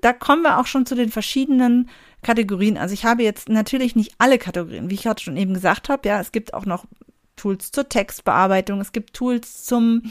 da 0.00 0.12
kommen 0.12 0.42
wir 0.42 0.58
auch 0.58 0.66
schon 0.66 0.86
zu 0.86 0.94
den 0.94 1.10
verschiedenen 1.10 1.88
Kategorien. 2.22 2.76
Also 2.76 2.94
ich 2.94 3.04
habe 3.04 3.22
jetzt 3.22 3.48
natürlich 3.48 3.96
nicht 3.96 4.14
alle 4.18 4.38
Kategorien, 4.38 4.90
wie 4.90 4.94
ich 4.94 5.02
gerade 5.02 5.22
schon 5.22 5.36
eben 5.36 5.54
gesagt 5.54 5.88
habe. 5.88 6.06
Ja, 6.08 6.20
es 6.20 6.30
gibt 6.30 6.52
auch 6.54 6.66
noch 6.66 6.84
Tools 7.38 7.70
zur 7.70 7.88
Textbearbeitung, 7.88 8.80
es 8.80 8.92
gibt 8.92 9.14
Tools 9.14 9.64
zum, 9.64 10.02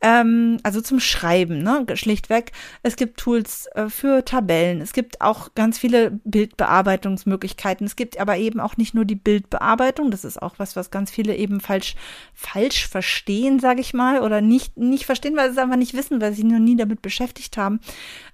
ähm, 0.00 0.58
also 0.62 0.80
zum 0.80 1.00
Schreiben, 1.00 1.62
ne, 1.62 1.84
schlichtweg. 1.94 2.52
Es 2.82 2.96
gibt 2.96 3.20
Tools 3.20 3.66
äh, 3.74 3.88
für 3.88 4.24
Tabellen, 4.24 4.80
es 4.80 4.92
gibt 4.92 5.20
auch 5.20 5.54
ganz 5.54 5.78
viele 5.78 6.12
Bildbearbeitungsmöglichkeiten. 6.24 7.86
Es 7.86 7.96
gibt 7.96 8.18
aber 8.18 8.38
eben 8.38 8.60
auch 8.60 8.76
nicht 8.76 8.94
nur 8.94 9.04
die 9.04 9.14
Bildbearbeitung, 9.14 10.10
das 10.10 10.24
ist 10.24 10.40
auch 10.40 10.54
was, 10.58 10.76
was 10.76 10.90
ganz 10.90 11.10
viele 11.10 11.36
eben 11.36 11.60
falsch, 11.60 11.94
falsch 12.32 12.88
verstehen, 12.88 13.60
sage 13.60 13.80
ich 13.80 13.92
mal, 13.92 14.20
oder 14.20 14.40
nicht, 14.40 14.76
nicht 14.76 15.04
verstehen, 15.04 15.36
weil 15.36 15.48
sie 15.48 15.58
es 15.58 15.62
einfach 15.62 15.76
nicht 15.76 15.94
wissen, 15.94 16.20
weil 16.20 16.32
sie 16.32 16.42
sich 16.42 16.50
noch 16.50 16.58
nie 16.58 16.76
damit 16.76 17.02
beschäftigt 17.02 17.56
haben. 17.56 17.80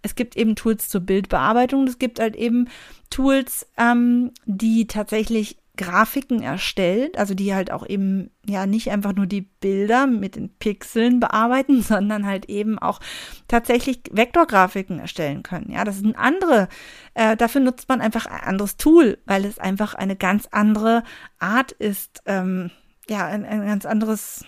Es 0.02 0.14
gibt 0.14 0.36
eben 0.36 0.54
Tools 0.54 0.88
zur 0.88 1.00
Bildbearbeitung, 1.00 1.86
es 1.86 1.98
gibt 1.98 2.20
halt 2.20 2.36
eben 2.36 2.68
Tools, 3.10 3.66
ähm, 3.76 4.32
die 4.44 4.86
tatsächlich 4.86 5.56
Grafiken 5.76 6.43
erstellt, 6.43 7.19
also 7.19 7.35
die 7.35 7.52
halt 7.52 7.73
auch 7.73 7.87
eben 7.87 8.31
ja 8.47 8.64
nicht 8.66 8.90
einfach 8.90 9.12
nur 9.12 9.26
die 9.26 9.40
Bilder 9.40 10.07
mit 10.07 10.37
den 10.37 10.50
Pixeln 10.50 11.19
bearbeiten, 11.19 11.83
sondern 11.83 12.26
halt 12.26 12.47
eben 12.47 12.78
auch 12.78 13.00
tatsächlich 13.49 14.00
Vektorgrafiken 14.11 15.00
erstellen 15.00 15.43
können. 15.43 15.71
Ja, 15.73 15.85
das 15.85 15.97
ist 15.97 16.04
ein 16.04 16.16
andere, 16.16 16.69
äh, 17.14 17.37
dafür 17.37 17.61
nutzt 17.61 17.88
man 17.88 18.00
einfach 18.00 18.26
ein 18.26 18.40
anderes 18.40 18.76
Tool, 18.76 19.19
weil 19.26 19.45
es 19.45 19.59
einfach 19.59 19.95
eine 19.95 20.16
ganz 20.16 20.49
andere 20.52 21.02
Art 21.38 21.73
ist, 21.73 22.23
ähm, 22.26 22.71
ja, 23.09 23.26
ein, 23.26 23.45
ein 23.45 23.66
ganz 23.66 23.85
anderes, 23.85 24.45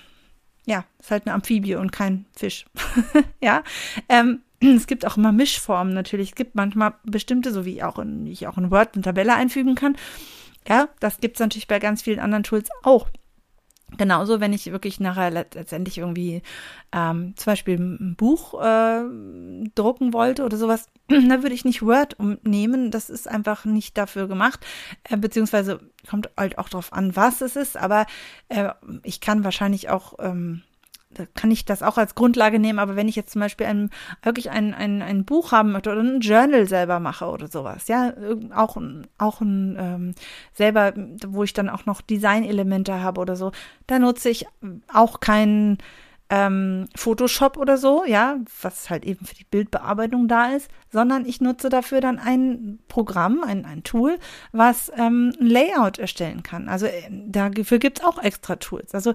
ja, 0.65 0.85
ist 1.01 1.11
halt 1.11 1.27
eine 1.27 1.35
Amphibie 1.35 1.75
und 1.75 1.91
kein 1.91 2.27
Fisch. 2.37 2.67
ja, 3.43 3.63
ähm, 4.09 4.43
es 4.61 4.87
gibt 4.87 5.07
auch 5.07 5.17
immer 5.17 5.33
Mischformen 5.33 5.93
natürlich. 5.93 6.31
Es 6.31 6.35
gibt 6.35 6.55
manchmal 6.55 6.95
bestimmte, 7.05 7.53
so 7.53 7.65
wie 7.65 7.83
auch 7.83 7.99
in, 7.99 8.27
ich 8.27 8.47
auch 8.47 8.57
in 8.57 8.71
Word 8.71 8.95
eine 8.95 9.03
Tabelle 9.03 9.35
einfügen 9.35 9.75
kann. 9.75 9.97
Ja, 10.69 10.89
das 11.01 11.21
gibt 11.21 11.37
es 11.37 11.41
natürlich 11.41 11.69
bei 11.69 11.79
ganz 11.79 12.03
vielen 12.03 12.19
anderen 12.19 12.43
Tools 12.43 12.69
auch. 12.83 13.09
Genauso, 13.97 14.41
wenn 14.41 14.53
ich 14.53 14.73
wirklich 14.73 14.99
nachher 14.99 15.31
letztendlich 15.31 15.99
irgendwie 15.99 16.43
ähm, 16.93 17.35
zum 17.37 17.53
Beispiel 17.53 17.79
ein 17.79 18.17
Buch 18.17 18.61
äh, 18.61 19.05
drucken 19.77 20.13
wollte 20.13 20.45
oder 20.45 20.57
sowas, 20.57 20.89
da 21.09 21.43
würde 21.43 21.55
ich 21.55 21.65
nicht 21.65 21.83
Word 21.83 22.19
umnehmen. 22.19 22.91
Das 22.91 23.09
ist 23.11 23.29
einfach 23.29 23.65
nicht 23.65 23.97
dafür 23.97 24.27
gemacht. 24.27 24.67
Äh, 25.05 25.17
beziehungsweise 25.17 25.79
kommt 26.11 26.31
halt 26.37 26.59
auch 26.59 26.69
darauf 26.69 26.93
an, 26.93 27.15
was 27.15 27.41
es 27.41 27.55
ist. 27.55 27.77
Aber 27.77 28.07
äh, 28.49 28.71
ich 29.05 29.21
kann 29.21 29.45
wahrscheinlich 29.45 29.89
auch 29.89 30.15
ähm, 30.19 30.63
da 31.17 31.25
kann 31.35 31.51
ich 31.51 31.65
das 31.65 31.83
auch 31.83 31.97
als 31.97 32.15
Grundlage 32.15 32.59
nehmen, 32.59 32.79
aber 32.79 32.95
wenn 32.97 33.09
ich 33.09 33.17
jetzt 33.17 33.33
zum 33.33 33.41
Beispiel 33.41 33.67
ein, 33.67 33.91
wirklich 34.23 34.51
ein, 34.51 34.75
ein, 34.75 35.03
ein 35.03 35.25
Buch 35.25 35.53
haben 35.53 35.73
möchte 35.73 35.93
oder 35.93 36.03
ein 36.03 36.21
Journal 36.21 36.67
selber 36.67 37.01
mache 37.01 37.27
oder 37.27 37.49
sowas, 37.49 37.89
ja, 37.89 38.13
auch, 38.55 38.77
auch 39.19 39.41
ein 39.41 39.77
ähm, 39.79 40.15
selber, 40.53 40.93
wo 41.27 41.43
ich 41.43 41.55
dann 41.55 41.71
auch 41.71 41.87
noch 41.87 42.01
Designelemente 42.03 43.01
habe 43.01 43.21
oder 43.21 43.37
so, 43.37 43.53
da 43.87 43.99
nutze 43.99 44.29
ich 44.29 44.47
auch 44.93 45.21
kein 45.21 45.79
ähm, 46.29 46.89
Photoshop 46.97 47.57
oder 47.57 47.79
so, 47.79 48.05
ja, 48.05 48.39
was 48.61 48.91
halt 48.91 49.05
eben 49.05 49.25
für 49.25 49.37
die 49.37 49.45
Bildbearbeitung 49.45 50.27
da 50.29 50.51
ist, 50.51 50.69
sondern 50.93 51.25
ich 51.25 51.41
nutze 51.41 51.69
dafür 51.69 52.01
dann 52.01 52.19
ein 52.19 52.81
Programm, 52.89 53.45
ein, 53.47 53.65
ein 53.65 53.85
Tool, 53.85 54.19
was 54.53 54.91
ähm, 54.97 55.33
ein 55.41 55.47
Layout 55.47 55.99
erstellen 55.99 56.43
kann. 56.43 56.69
Also 56.69 56.87
äh, 56.87 57.09
dafür 57.11 57.79
gibt's 57.79 58.03
auch 58.03 58.23
extra 58.23 58.57
Tools. 58.57 58.93
Also 58.95 59.15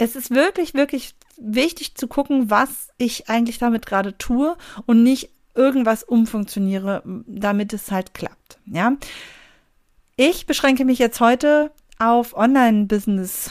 es 0.00 0.16
ist 0.16 0.30
wirklich, 0.30 0.74
wirklich 0.74 1.14
wichtig 1.36 1.94
zu 1.94 2.08
gucken, 2.08 2.50
was 2.50 2.88
ich 2.96 3.28
eigentlich 3.28 3.58
damit 3.58 3.84
gerade 3.84 4.16
tue 4.16 4.56
und 4.86 5.02
nicht 5.02 5.30
irgendwas 5.54 6.02
umfunktioniere, 6.02 7.02
damit 7.26 7.72
es 7.72 7.90
halt 7.90 8.14
klappt. 8.14 8.58
Ja. 8.64 8.96
Ich 10.16 10.46
beschränke 10.46 10.84
mich 10.84 10.98
jetzt 10.98 11.20
heute 11.20 11.70
auf 11.98 12.34
Online-Business 12.34 13.50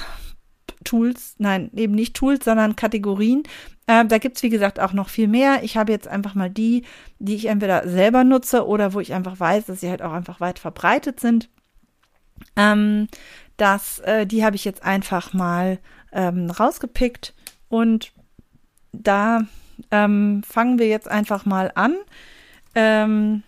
Tools, 0.83 1.35
nein, 1.37 1.69
eben 1.75 1.93
nicht 1.93 2.15
Tools, 2.15 2.45
sondern 2.45 2.75
Kategorien. 2.75 3.43
Äh, 3.85 4.05
da 4.05 4.17
gibt's 4.17 4.41
wie 4.41 4.49
gesagt, 4.49 4.79
auch 4.79 4.93
noch 4.93 5.09
viel 5.09 5.27
mehr. 5.27 5.63
Ich 5.63 5.77
habe 5.77 5.91
jetzt 5.91 6.07
einfach 6.07 6.33
mal 6.33 6.49
die, 6.49 6.83
die 7.19 7.35
ich 7.35 7.45
entweder 7.45 7.87
selber 7.87 8.23
nutze 8.23 8.65
oder 8.65 8.93
wo 8.93 8.99
ich 8.99 9.13
einfach 9.13 9.39
weiß, 9.39 9.65
dass 9.65 9.81
sie 9.81 9.89
halt 9.89 10.01
auch 10.01 10.13
einfach 10.13 10.39
weit 10.39 10.57
verbreitet 10.57 11.19
sind. 11.19 11.49
Ähm, 12.55 13.07
das, 13.57 13.99
äh, 13.99 14.25
die 14.25 14.43
habe 14.43 14.55
ich 14.55 14.65
jetzt 14.65 14.83
einfach 14.83 15.33
mal 15.33 15.79
ähm, 16.11 16.49
rausgepickt 16.49 17.33
und 17.69 18.11
da 18.91 19.41
ähm, 19.91 20.43
fangen 20.47 20.79
wir 20.79 20.87
jetzt 20.87 21.07
einfach 21.07 21.45
mal 21.45 21.71
an. 21.75 21.95
Ähm, 22.75 23.43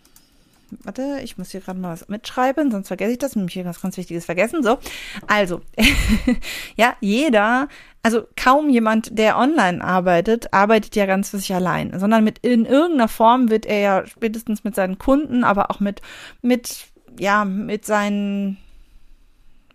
warte, 0.83 1.19
ich 1.23 1.37
muss 1.37 1.51
hier 1.51 1.61
gerade 1.61 1.79
mal 1.79 1.91
was 1.91 2.07
mitschreiben, 2.07 2.71
sonst 2.71 2.87
vergesse 2.87 3.11
ich 3.11 3.17
das, 3.17 3.35
nämlich 3.35 3.53
hier 3.53 3.63
ganz, 3.63 3.81
ganz 3.81 3.97
Wichtiges 3.97 4.25
vergessen. 4.25 4.63
So, 4.63 4.77
also, 5.27 5.61
ja, 6.75 6.95
jeder, 7.01 7.67
also 8.03 8.23
kaum 8.35 8.69
jemand, 8.69 9.17
der 9.17 9.37
online 9.37 9.83
arbeitet, 9.83 10.53
arbeitet 10.53 10.95
ja 10.95 11.05
ganz 11.05 11.29
für 11.29 11.37
sich 11.37 11.53
allein, 11.53 11.97
sondern 11.99 12.23
mit 12.23 12.39
in 12.39 12.65
irgendeiner 12.65 13.07
Form 13.07 13.49
wird 13.49 13.65
er 13.65 13.79
ja 13.79 14.05
spätestens 14.05 14.63
mit 14.63 14.75
seinen 14.75 14.97
Kunden, 14.97 15.43
aber 15.43 15.71
auch 15.71 15.79
mit, 15.79 16.01
mit, 16.41 16.87
ja, 17.19 17.45
mit 17.45 17.85
seinen 17.85 18.57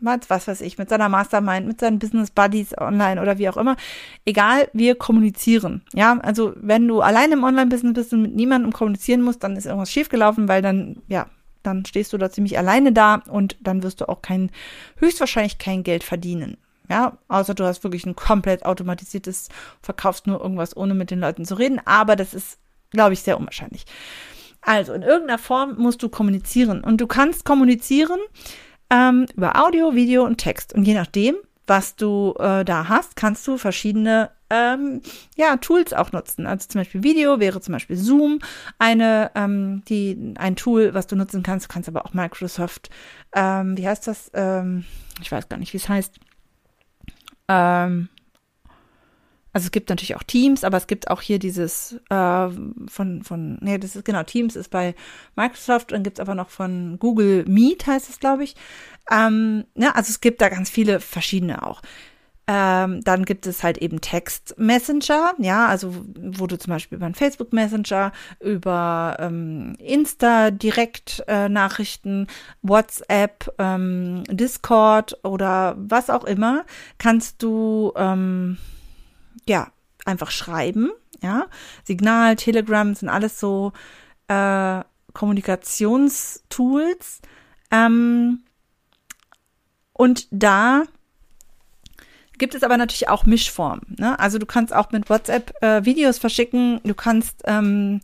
was 0.00 0.48
weiß 0.48 0.60
ich, 0.60 0.78
mit 0.78 0.88
seiner 0.88 1.08
Mastermind, 1.08 1.66
mit 1.66 1.80
seinen 1.80 1.98
Business 1.98 2.30
Buddies 2.30 2.76
online 2.78 3.20
oder 3.20 3.38
wie 3.38 3.48
auch 3.48 3.56
immer. 3.56 3.76
Egal, 4.24 4.68
wir 4.72 4.94
kommunizieren. 4.94 5.82
Ja, 5.94 6.18
also 6.22 6.52
wenn 6.56 6.86
du 6.86 7.00
allein 7.00 7.32
im 7.32 7.44
Online-Business 7.44 7.94
bist 7.94 8.12
und 8.12 8.22
mit 8.22 8.34
niemandem 8.34 8.72
kommunizieren 8.72 9.22
musst, 9.22 9.42
dann 9.42 9.56
ist 9.56 9.66
irgendwas 9.66 9.90
schiefgelaufen, 9.90 10.48
weil 10.48 10.62
dann, 10.62 11.02
ja, 11.08 11.26
dann 11.62 11.84
stehst 11.84 12.12
du 12.12 12.18
da 12.18 12.30
ziemlich 12.30 12.58
alleine 12.58 12.92
da 12.92 13.22
und 13.28 13.56
dann 13.60 13.82
wirst 13.82 14.00
du 14.00 14.08
auch 14.08 14.22
kein, 14.22 14.50
höchstwahrscheinlich 14.98 15.58
kein 15.58 15.82
Geld 15.82 16.04
verdienen. 16.04 16.58
Ja, 16.88 17.18
außer 17.28 17.54
du 17.54 17.64
hast 17.64 17.82
wirklich 17.82 18.06
ein 18.06 18.14
komplett 18.14 18.64
automatisiertes, 18.64 19.48
verkaufst 19.82 20.26
nur 20.26 20.40
irgendwas, 20.40 20.76
ohne 20.76 20.94
mit 20.94 21.10
den 21.10 21.18
Leuten 21.18 21.44
zu 21.44 21.58
reden. 21.58 21.80
Aber 21.84 22.14
das 22.14 22.32
ist, 22.32 22.58
glaube 22.90 23.14
ich, 23.14 23.22
sehr 23.22 23.38
unwahrscheinlich. 23.38 23.86
Also, 24.60 24.92
in 24.92 25.02
irgendeiner 25.02 25.38
Form 25.38 25.76
musst 25.78 26.02
du 26.02 26.08
kommunizieren. 26.08 26.82
Und 26.82 27.00
du 27.00 27.06
kannst 27.06 27.44
kommunizieren, 27.44 28.18
ähm, 28.90 29.26
über 29.36 29.64
Audio, 29.64 29.94
Video 29.94 30.24
und 30.24 30.38
Text. 30.38 30.74
Und 30.74 30.84
je 30.84 30.94
nachdem, 30.94 31.36
was 31.66 31.96
du 31.96 32.34
äh, 32.38 32.64
da 32.64 32.88
hast, 32.88 33.16
kannst 33.16 33.46
du 33.46 33.58
verschiedene 33.58 34.30
ähm, 34.50 35.02
ja, 35.36 35.56
Tools 35.56 35.92
auch 35.92 36.12
nutzen. 36.12 36.46
Also 36.46 36.68
zum 36.68 36.80
Beispiel 36.80 37.02
Video 37.02 37.40
wäre 37.40 37.60
zum 37.60 37.72
Beispiel 37.72 37.96
Zoom 37.96 38.38
eine, 38.78 39.32
ähm, 39.34 39.82
die, 39.88 40.34
ein 40.38 40.56
Tool, 40.56 40.94
was 40.94 41.06
du 41.06 41.16
nutzen 41.16 41.42
kannst. 41.42 41.66
Du 41.66 41.72
kannst 41.72 41.88
aber 41.88 42.06
auch 42.06 42.14
Microsoft, 42.14 42.90
ähm, 43.34 43.76
wie 43.76 43.86
heißt 43.86 44.06
das? 44.06 44.30
Ähm, 44.34 44.84
ich 45.20 45.32
weiß 45.32 45.48
gar 45.48 45.56
nicht, 45.56 45.72
wie 45.72 45.78
es 45.78 45.88
heißt. 45.88 46.20
Ähm, 47.48 48.08
also 49.56 49.68
es 49.68 49.72
gibt 49.72 49.88
natürlich 49.88 50.16
auch 50.16 50.22
Teams, 50.22 50.64
aber 50.64 50.76
es 50.76 50.86
gibt 50.86 51.10
auch 51.10 51.22
hier 51.22 51.38
dieses 51.38 51.98
äh, 52.10 52.48
von, 52.88 53.22
von, 53.22 53.56
nee, 53.62 53.78
das 53.78 53.96
ist 53.96 54.04
genau, 54.04 54.22
Teams 54.22 54.54
ist 54.54 54.68
bei 54.68 54.94
Microsoft 55.34 55.94
und 55.94 56.02
gibt 56.02 56.18
es 56.18 56.20
aber 56.20 56.34
noch 56.34 56.50
von 56.50 56.98
Google 56.98 57.46
Meet, 57.48 57.86
heißt 57.86 58.10
es, 58.10 58.20
glaube 58.20 58.44
ich. 58.44 58.54
Ähm, 59.10 59.64
ja, 59.74 59.92
also 59.92 60.10
es 60.10 60.20
gibt 60.20 60.42
da 60.42 60.50
ganz 60.50 60.68
viele 60.68 61.00
verschiedene 61.00 61.66
auch. 61.66 61.80
Ähm, 62.46 63.00
dann 63.02 63.24
gibt 63.24 63.46
es 63.46 63.62
halt 63.62 63.78
eben 63.78 64.02
Text 64.02 64.58
Messenger, 64.58 65.32
ja, 65.38 65.68
also 65.68 66.04
wo 66.14 66.46
du 66.46 66.58
zum 66.58 66.74
Beispiel 66.74 66.96
über 66.96 67.06
einen 67.06 67.14
Facebook 67.14 67.54
Messenger, 67.54 68.12
über 68.40 69.16
ähm, 69.20 69.74
Insta 69.78 70.50
Direkt 70.50 71.24
äh, 71.28 71.48
Nachrichten, 71.48 72.26
WhatsApp, 72.60 73.54
ähm, 73.58 74.22
Discord 74.28 75.16
oder 75.24 75.76
was 75.78 76.10
auch 76.10 76.24
immer, 76.24 76.66
kannst 76.98 77.42
du 77.42 77.94
ähm, 77.96 78.58
ja, 79.46 79.68
einfach 80.04 80.30
schreiben, 80.30 80.90
ja. 81.22 81.46
Signal, 81.84 82.36
Telegram 82.36 82.94
sind 82.94 83.08
alles 83.08 83.40
so 83.40 83.72
äh, 84.28 84.82
Kommunikationstools. 85.12 87.20
Ähm, 87.70 88.40
und 89.92 90.28
da 90.30 90.84
gibt 92.38 92.54
es 92.54 92.62
aber 92.62 92.76
natürlich 92.76 93.08
auch 93.08 93.24
Mischformen. 93.24 93.96
Ne? 93.98 94.18
Also 94.18 94.38
du 94.38 94.46
kannst 94.46 94.74
auch 94.74 94.90
mit 94.90 95.08
WhatsApp 95.08 95.54
äh, 95.62 95.84
Videos 95.84 96.18
verschicken, 96.18 96.80
du 96.84 96.94
kannst 96.94 97.42
ähm, 97.44 98.00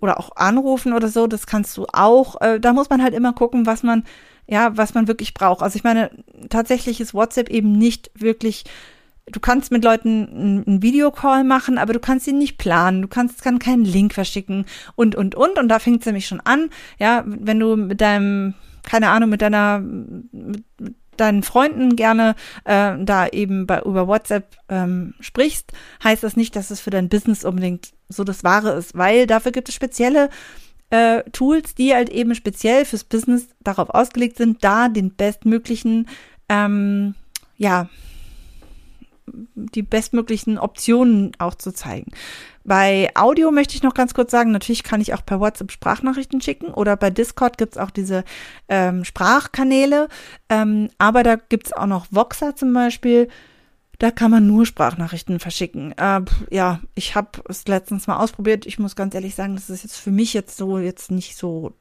oder 0.00 0.18
auch 0.18 0.36
anrufen 0.36 0.92
oder 0.92 1.08
so, 1.08 1.26
das 1.26 1.46
kannst 1.46 1.76
du 1.76 1.86
auch. 1.92 2.40
Äh, 2.40 2.60
da 2.60 2.72
muss 2.72 2.88
man 2.88 3.02
halt 3.02 3.14
immer 3.14 3.32
gucken, 3.32 3.66
was 3.66 3.82
man, 3.82 4.04
ja, 4.46 4.76
was 4.76 4.94
man 4.94 5.08
wirklich 5.08 5.34
braucht. 5.34 5.62
Also 5.62 5.76
ich 5.76 5.84
meine, 5.84 6.10
tatsächlich 6.48 7.00
ist 7.00 7.14
WhatsApp 7.14 7.50
eben 7.50 7.72
nicht 7.72 8.10
wirklich 8.14 8.64
du 9.26 9.40
kannst 9.40 9.70
mit 9.70 9.84
Leuten 9.84 10.64
einen 10.66 10.82
Videocall 10.82 11.44
machen, 11.44 11.78
aber 11.78 11.92
du 11.92 12.00
kannst 12.00 12.26
ihn 12.26 12.38
nicht 12.38 12.58
planen, 12.58 13.02
du 13.02 13.08
kannst 13.08 13.42
kann 13.42 13.58
keinen 13.58 13.84
Link 13.84 14.14
verschicken 14.14 14.66
und 14.96 15.14
und 15.14 15.34
und. 15.34 15.58
Und 15.58 15.68
da 15.68 15.78
fängt 15.78 16.00
es 16.00 16.06
nämlich 16.06 16.26
schon 16.26 16.40
an, 16.40 16.70
ja, 16.98 17.24
wenn 17.26 17.58
du 17.58 17.76
mit 17.76 18.00
deinem 18.00 18.54
keine 18.82 19.08
Ahnung 19.10 19.30
mit 19.30 19.42
deiner 19.42 19.80
mit, 19.80 20.64
deinen 21.16 21.42
Freunden 21.42 21.96
gerne 21.96 22.34
äh, 22.64 22.96
da 22.98 23.28
eben 23.28 23.66
bei 23.66 23.80
über 23.82 24.08
WhatsApp 24.08 24.56
ähm, 24.68 25.14
sprichst, 25.20 25.72
heißt 26.02 26.22
das 26.22 26.36
nicht, 26.36 26.56
dass 26.56 26.70
es 26.70 26.80
für 26.80 26.90
dein 26.90 27.08
Business 27.08 27.44
unbedingt 27.44 27.92
so 28.08 28.24
das 28.24 28.44
Wahre 28.44 28.72
ist, 28.72 28.96
weil 28.96 29.26
dafür 29.26 29.52
gibt 29.52 29.68
es 29.68 29.76
spezielle 29.76 30.28
äh, 30.90 31.22
Tools, 31.30 31.74
die 31.74 31.94
halt 31.94 32.08
eben 32.08 32.34
speziell 32.34 32.84
fürs 32.84 33.04
Business 33.04 33.46
darauf 33.62 33.90
ausgelegt 33.90 34.36
sind, 34.36 34.64
da 34.64 34.88
den 34.88 35.14
bestmöglichen, 35.14 36.08
ähm, 36.48 37.14
ja, 37.56 37.88
die 39.54 39.82
bestmöglichen 39.82 40.58
Optionen 40.58 41.32
auch 41.38 41.54
zu 41.54 41.72
zeigen. 41.72 42.12
Bei 42.64 43.10
Audio 43.14 43.50
möchte 43.50 43.74
ich 43.74 43.82
noch 43.82 43.94
ganz 43.94 44.14
kurz 44.14 44.30
sagen, 44.30 44.50
natürlich 44.50 44.82
kann 44.82 45.00
ich 45.00 45.12
auch 45.12 45.24
per 45.24 45.40
WhatsApp 45.40 45.70
Sprachnachrichten 45.70 46.40
schicken 46.40 46.68
oder 46.68 46.96
bei 46.96 47.10
Discord 47.10 47.58
gibt's 47.58 47.76
auch 47.76 47.90
diese 47.90 48.24
ähm, 48.68 49.04
Sprachkanäle, 49.04 50.08
ähm, 50.48 50.88
aber 50.98 51.22
da 51.22 51.36
gibt's 51.36 51.72
auch 51.72 51.86
noch 51.86 52.06
Voxer 52.10 52.56
zum 52.56 52.72
Beispiel. 52.72 53.28
Da 53.98 54.10
kann 54.10 54.30
man 54.30 54.46
nur 54.46 54.66
Sprachnachrichten 54.66 55.38
verschicken. 55.38 55.92
Äh, 55.92 56.22
ja, 56.50 56.80
ich 56.94 57.14
habe 57.14 57.42
es 57.48 57.68
letztens 57.68 58.06
mal 58.06 58.16
ausprobiert. 58.16 58.66
Ich 58.66 58.78
muss 58.78 58.96
ganz 58.96 59.14
ehrlich 59.14 59.34
sagen, 59.34 59.54
das 59.54 59.70
ist 59.70 59.84
jetzt 59.84 59.98
für 59.98 60.10
mich 60.10 60.34
jetzt 60.34 60.56
so 60.56 60.78
jetzt 60.78 61.10
nicht 61.10 61.36
so 61.36 61.74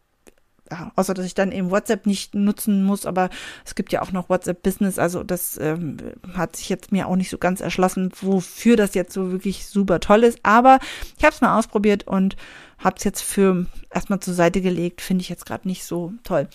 ja, 0.71 0.91
außer 0.95 1.13
dass 1.13 1.25
ich 1.25 1.35
dann 1.35 1.51
eben 1.51 1.71
WhatsApp 1.71 2.05
nicht 2.05 2.35
nutzen 2.35 2.83
muss, 2.83 3.05
aber 3.05 3.29
es 3.65 3.75
gibt 3.75 3.91
ja 3.91 4.01
auch 4.01 4.11
noch 4.11 4.29
WhatsApp 4.29 4.63
Business, 4.63 4.97
also 4.97 5.23
das 5.23 5.57
ähm, 5.57 5.97
hat 6.33 6.55
sich 6.55 6.69
jetzt 6.69 6.91
mir 6.91 7.07
auch 7.07 7.15
nicht 7.15 7.29
so 7.29 7.37
ganz 7.37 7.61
erschlossen, 7.61 8.11
wofür 8.21 8.75
das 8.75 8.93
jetzt 8.95 9.13
so 9.13 9.31
wirklich 9.31 9.67
super 9.67 9.99
toll 9.99 10.23
ist, 10.23 10.39
aber 10.43 10.79
ich 11.17 11.23
habe 11.23 11.33
es 11.33 11.41
mal 11.41 11.57
ausprobiert 11.57 12.07
und 12.07 12.35
habe 12.79 12.95
es 12.97 13.03
jetzt 13.03 13.21
für 13.21 13.65
erstmal 13.93 14.19
zur 14.19 14.33
Seite 14.33 14.61
gelegt, 14.61 15.01
finde 15.01 15.21
ich 15.21 15.29
jetzt 15.29 15.45
gerade 15.45 15.67
nicht 15.67 15.85
so 15.85 16.13
toll. 16.23 16.47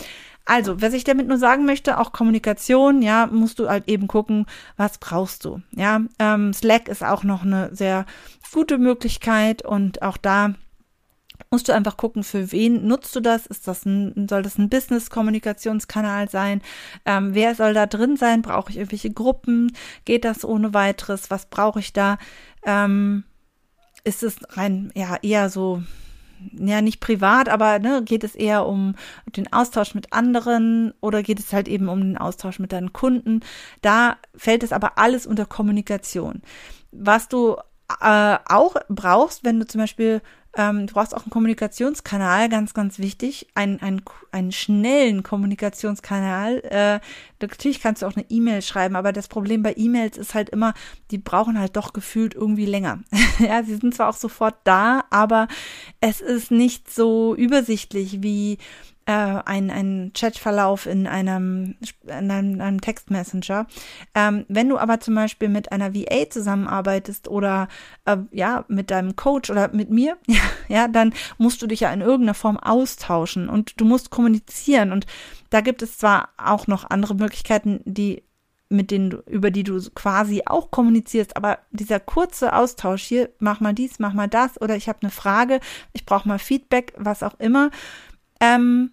Also, 0.44 0.80
was 0.80 0.94
ich 0.94 1.04
damit 1.04 1.28
nur 1.28 1.36
sagen 1.36 1.66
möchte, 1.66 1.98
auch 1.98 2.12
Kommunikation, 2.12 3.02
ja, 3.02 3.26
musst 3.26 3.58
du 3.58 3.68
halt 3.68 3.86
eben 3.86 4.08
gucken, 4.08 4.46
was 4.78 4.96
brauchst 4.96 5.44
du. 5.44 5.60
Ja, 5.72 6.00
ähm, 6.18 6.54
Slack 6.54 6.88
ist 6.88 7.04
auch 7.04 7.22
noch 7.22 7.42
eine 7.42 7.68
sehr 7.74 8.06
gute 8.50 8.78
Möglichkeit 8.78 9.62
und 9.62 10.00
auch 10.00 10.16
da 10.16 10.54
musst 11.50 11.68
du 11.68 11.72
einfach 11.72 11.96
gucken, 11.96 12.24
für 12.24 12.52
wen 12.52 12.86
nutzt 12.86 13.14
du 13.16 13.20
das? 13.20 13.46
Ist 13.46 13.66
das 13.68 13.84
ein, 13.86 14.28
soll 14.28 14.42
das 14.42 14.58
ein 14.58 14.68
Business-Kommunikationskanal 14.68 16.28
sein? 16.28 16.62
Ähm, 17.04 17.34
wer 17.34 17.54
soll 17.54 17.74
da 17.74 17.86
drin 17.86 18.16
sein? 18.16 18.42
Brauche 18.42 18.70
ich 18.70 18.76
irgendwelche 18.76 19.10
Gruppen? 19.10 19.72
Geht 20.04 20.24
das 20.24 20.44
ohne 20.44 20.74
weiteres? 20.74 21.30
Was 21.30 21.46
brauche 21.46 21.80
ich 21.80 21.92
da? 21.92 22.18
Ähm, 22.64 23.24
ist 24.04 24.22
es 24.22 24.36
rein, 24.50 24.92
ja, 24.94 25.16
eher 25.22 25.50
so, 25.50 25.82
ja, 26.52 26.82
nicht 26.82 27.00
privat, 27.00 27.48
aber 27.48 27.78
ne, 27.78 28.02
geht 28.04 28.24
es 28.24 28.34
eher 28.34 28.66
um 28.66 28.94
den 29.36 29.52
Austausch 29.52 29.94
mit 29.94 30.12
anderen 30.12 30.92
oder 31.00 31.22
geht 31.22 31.40
es 31.40 31.52
halt 31.52 31.68
eben 31.68 31.88
um 31.88 32.00
den 32.00 32.18
Austausch 32.18 32.58
mit 32.58 32.72
deinen 32.72 32.92
Kunden? 32.92 33.40
Da 33.82 34.16
fällt 34.36 34.62
es 34.62 34.72
aber 34.72 34.98
alles 34.98 35.26
unter 35.26 35.46
Kommunikation. 35.46 36.42
Was 36.92 37.28
du 37.28 37.56
äh, 38.00 38.36
auch 38.46 38.76
brauchst, 38.88 39.44
wenn 39.44 39.58
du 39.58 39.66
zum 39.66 39.80
Beispiel 39.80 40.20
ähm, 40.58 40.88
du 40.88 40.94
brauchst 40.94 41.14
auch 41.14 41.22
einen 41.22 41.30
Kommunikationskanal, 41.30 42.48
ganz, 42.48 42.74
ganz 42.74 42.98
wichtig, 42.98 43.46
einen, 43.54 43.80
einen, 43.80 44.02
einen 44.32 44.50
schnellen 44.50 45.22
Kommunikationskanal. 45.22 46.60
Äh, 46.64 47.00
natürlich 47.40 47.80
kannst 47.80 48.02
du 48.02 48.06
auch 48.06 48.16
eine 48.16 48.26
E-Mail 48.28 48.60
schreiben, 48.60 48.96
aber 48.96 49.12
das 49.12 49.28
Problem 49.28 49.62
bei 49.62 49.74
E-Mails 49.76 50.18
ist 50.18 50.34
halt 50.34 50.50
immer, 50.50 50.74
die 51.12 51.18
brauchen 51.18 51.60
halt 51.60 51.76
doch 51.76 51.92
gefühlt 51.92 52.34
irgendwie 52.34 52.66
länger. 52.66 52.98
ja, 53.38 53.62
sie 53.62 53.76
sind 53.76 53.94
zwar 53.94 54.08
auch 54.08 54.16
sofort 54.16 54.56
da, 54.64 55.04
aber 55.10 55.46
es 56.00 56.20
ist 56.20 56.50
nicht 56.50 56.92
so 56.92 57.36
übersichtlich 57.36 58.20
wie 58.22 58.58
äh, 59.08 59.40
ein, 59.46 59.70
ein 59.70 60.12
Chatverlauf 60.14 60.84
in 60.84 61.06
einem, 61.06 61.76
in 62.04 62.30
einem, 62.30 62.60
einem 62.60 62.80
Textmessenger. 62.82 63.66
Ähm, 64.14 64.44
wenn 64.48 64.68
du 64.68 64.76
aber 64.76 65.00
zum 65.00 65.14
Beispiel 65.14 65.48
mit 65.48 65.72
einer 65.72 65.94
VA 65.94 66.28
zusammenarbeitest 66.28 67.26
oder 67.26 67.68
äh, 68.04 68.18
ja, 68.32 68.66
mit 68.68 68.90
deinem 68.90 69.16
Coach 69.16 69.48
oder 69.48 69.68
mit 69.72 69.88
mir, 69.88 70.18
ja, 70.68 70.88
dann 70.88 71.14
musst 71.38 71.62
du 71.62 71.66
dich 71.66 71.80
ja 71.80 71.90
in 71.90 72.02
irgendeiner 72.02 72.34
Form 72.34 72.58
austauschen 72.58 73.48
und 73.48 73.80
du 73.80 73.86
musst 73.86 74.10
kommunizieren. 74.10 74.92
Und 74.92 75.06
da 75.48 75.62
gibt 75.62 75.80
es 75.80 75.96
zwar 75.96 76.28
auch 76.36 76.66
noch 76.66 76.90
andere 76.90 77.14
Möglichkeiten, 77.14 77.80
die 77.86 78.22
mit 78.70 78.90
denen 78.90 79.08
du, 79.08 79.22
über 79.24 79.50
die 79.50 79.64
du 79.64 79.80
quasi 79.94 80.42
auch 80.44 80.70
kommunizierst, 80.70 81.38
aber 81.38 81.60
dieser 81.70 82.00
kurze 82.00 82.54
Austausch 82.54 83.02
hier, 83.02 83.30
mach 83.38 83.60
mal 83.60 83.72
dies, 83.72 83.98
mach 83.98 84.12
mal 84.12 84.28
das, 84.28 84.60
oder 84.60 84.76
ich 84.76 84.90
habe 84.90 84.98
eine 85.00 85.10
Frage, 85.10 85.60
ich 85.94 86.04
brauche 86.04 86.28
mal 86.28 86.38
Feedback, 86.38 86.92
was 86.98 87.22
auch 87.22 87.40
immer, 87.40 87.70
ähm, 88.40 88.90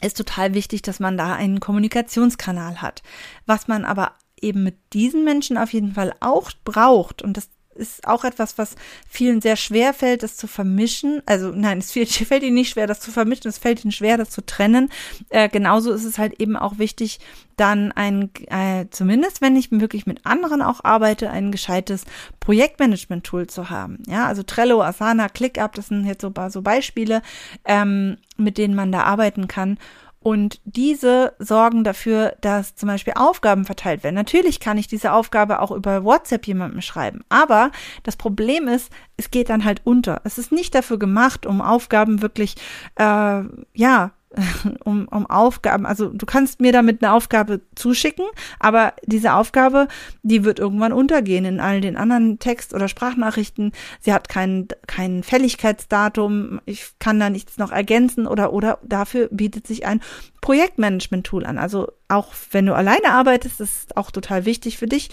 ist 0.00 0.16
total 0.16 0.54
wichtig, 0.54 0.82
dass 0.82 1.00
man 1.00 1.16
da 1.16 1.34
einen 1.34 1.60
Kommunikationskanal 1.60 2.82
hat. 2.82 3.02
Was 3.46 3.68
man 3.68 3.84
aber 3.84 4.12
eben 4.40 4.62
mit 4.62 4.76
diesen 4.92 5.24
Menschen 5.24 5.56
auf 5.56 5.72
jeden 5.72 5.94
Fall 5.94 6.14
auch 6.20 6.50
braucht, 6.64 7.22
und 7.22 7.36
das 7.36 7.48
ist 7.76 8.06
auch 8.06 8.24
etwas, 8.24 8.58
was 8.58 8.74
vielen 9.08 9.40
sehr 9.40 9.56
schwer 9.56 9.94
fällt, 9.94 10.22
das 10.22 10.36
zu 10.36 10.46
vermischen. 10.46 11.22
Also 11.26 11.52
nein, 11.54 11.78
es 11.78 11.92
fällt 12.26 12.42
ihnen 12.42 12.54
nicht 12.54 12.70
schwer, 12.70 12.86
das 12.86 13.00
zu 13.00 13.10
vermischen, 13.10 13.48
es 13.48 13.58
fällt 13.58 13.84
ihnen 13.84 13.92
schwer, 13.92 14.16
das 14.16 14.30
zu 14.30 14.44
trennen. 14.44 14.90
Äh, 15.28 15.48
genauso 15.48 15.92
ist 15.92 16.04
es 16.04 16.18
halt 16.18 16.40
eben 16.40 16.56
auch 16.56 16.78
wichtig, 16.78 17.20
dann 17.56 17.90
ein, 17.92 18.30
äh, 18.48 18.86
zumindest 18.90 19.40
wenn 19.40 19.56
ich 19.56 19.70
wirklich 19.70 20.06
mit 20.06 20.26
anderen 20.26 20.62
auch 20.62 20.84
arbeite, 20.84 21.30
ein 21.30 21.50
gescheites 21.50 22.04
Projektmanagement-Tool 22.40 23.46
zu 23.46 23.70
haben. 23.70 24.02
Ja, 24.06 24.26
also 24.26 24.42
Trello, 24.42 24.82
Asana, 24.82 25.28
ClickUp, 25.28 25.74
das 25.74 25.88
sind 25.88 26.04
jetzt 26.04 26.20
so, 26.20 26.32
so 26.48 26.62
Beispiele, 26.62 27.22
ähm, 27.64 28.18
mit 28.36 28.58
denen 28.58 28.74
man 28.74 28.92
da 28.92 29.02
arbeiten 29.02 29.48
kann. 29.48 29.78
Und 30.26 30.60
diese 30.64 31.34
sorgen 31.38 31.84
dafür, 31.84 32.34
dass 32.40 32.74
zum 32.74 32.88
Beispiel 32.88 33.12
Aufgaben 33.14 33.64
verteilt 33.64 34.02
werden. 34.02 34.16
Natürlich 34.16 34.58
kann 34.58 34.76
ich 34.76 34.88
diese 34.88 35.12
Aufgabe 35.12 35.62
auch 35.62 35.70
über 35.70 36.02
WhatsApp 36.02 36.48
jemandem 36.48 36.80
schreiben. 36.80 37.20
Aber 37.28 37.70
das 38.02 38.16
Problem 38.16 38.66
ist, 38.66 38.90
es 39.16 39.30
geht 39.30 39.50
dann 39.50 39.64
halt 39.64 39.82
unter. 39.84 40.22
Es 40.24 40.36
ist 40.36 40.50
nicht 40.50 40.74
dafür 40.74 40.98
gemacht, 40.98 41.46
um 41.46 41.60
Aufgaben 41.60 42.22
wirklich, 42.22 42.56
äh, 42.96 43.42
ja, 43.74 44.10
um, 44.84 45.08
um 45.08 45.26
Aufgaben, 45.26 45.86
also 45.86 46.08
du 46.08 46.26
kannst 46.26 46.60
mir 46.60 46.72
damit 46.72 47.02
eine 47.02 47.12
Aufgabe 47.12 47.60
zuschicken, 47.74 48.24
aber 48.58 48.94
diese 49.04 49.34
Aufgabe, 49.34 49.88
die 50.22 50.44
wird 50.44 50.58
irgendwann 50.58 50.92
untergehen 50.92 51.44
in 51.44 51.60
all 51.60 51.80
den 51.80 51.96
anderen 51.96 52.38
Text- 52.38 52.74
oder 52.74 52.88
Sprachnachrichten. 52.88 53.72
Sie 54.00 54.12
hat 54.12 54.28
kein, 54.28 54.68
kein 54.86 55.22
Fälligkeitsdatum, 55.22 56.60
ich 56.66 56.92
kann 56.98 57.20
da 57.20 57.30
nichts 57.30 57.58
noch 57.58 57.72
ergänzen 57.72 58.26
oder, 58.26 58.52
oder 58.52 58.78
dafür 58.84 59.28
bietet 59.30 59.66
sich 59.66 59.86
ein 59.86 60.00
Projektmanagement-Tool 60.40 61.44
an. 61.44 61.58
Also 61.58 61.92
auch 62.08 62.32
wenn 62.52 62.66
du 62.66 62.74
alleine 62.74 63.12
arbeitest, 63.12 63.60
ist 63.60 63.96
auch 63.96 64.10
total 64.10 64.44
wichtig 64.44 64.78
für 64.78 64.86
dich, 64.86 65.10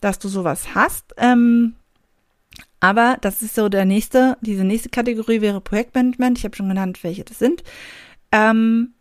dass 0.00 0.18
du 0.18 0.28
sowas 0.28 0.74
hast. 0.74 1.14
Ähm, 1.16 1.74
aber 2.80 3.16
das 3.20 3.42
ist 3.42 3.54
so 3.54 3.68
der 3.68 3.84
nächste, 3.84 4.36
diese 4.40 4.64
nächste 4.64 4.90
Kategorie 4.90 5.40
wäre 5.40 5.60
Projektmanagement. 5.60 6.38
Ich 6.38 6.44
habe 6.44 6.56
schon 6.56 6.68
genannt, 6.68 7.02
welche 7.02 7.24
das 7.24 7.38
sind. 7.38 7.62
Ähm, 8.32 8.94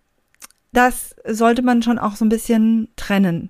das 0.72 1.16
sollte 1.26 1.62
man 1.62 1.82
schon 1.82 1.98
auch 1.98 2.16
so 2.16 2.26
ein 2.26 2.30
bisschen 2.30 2.90
trennen. 2.96 3.50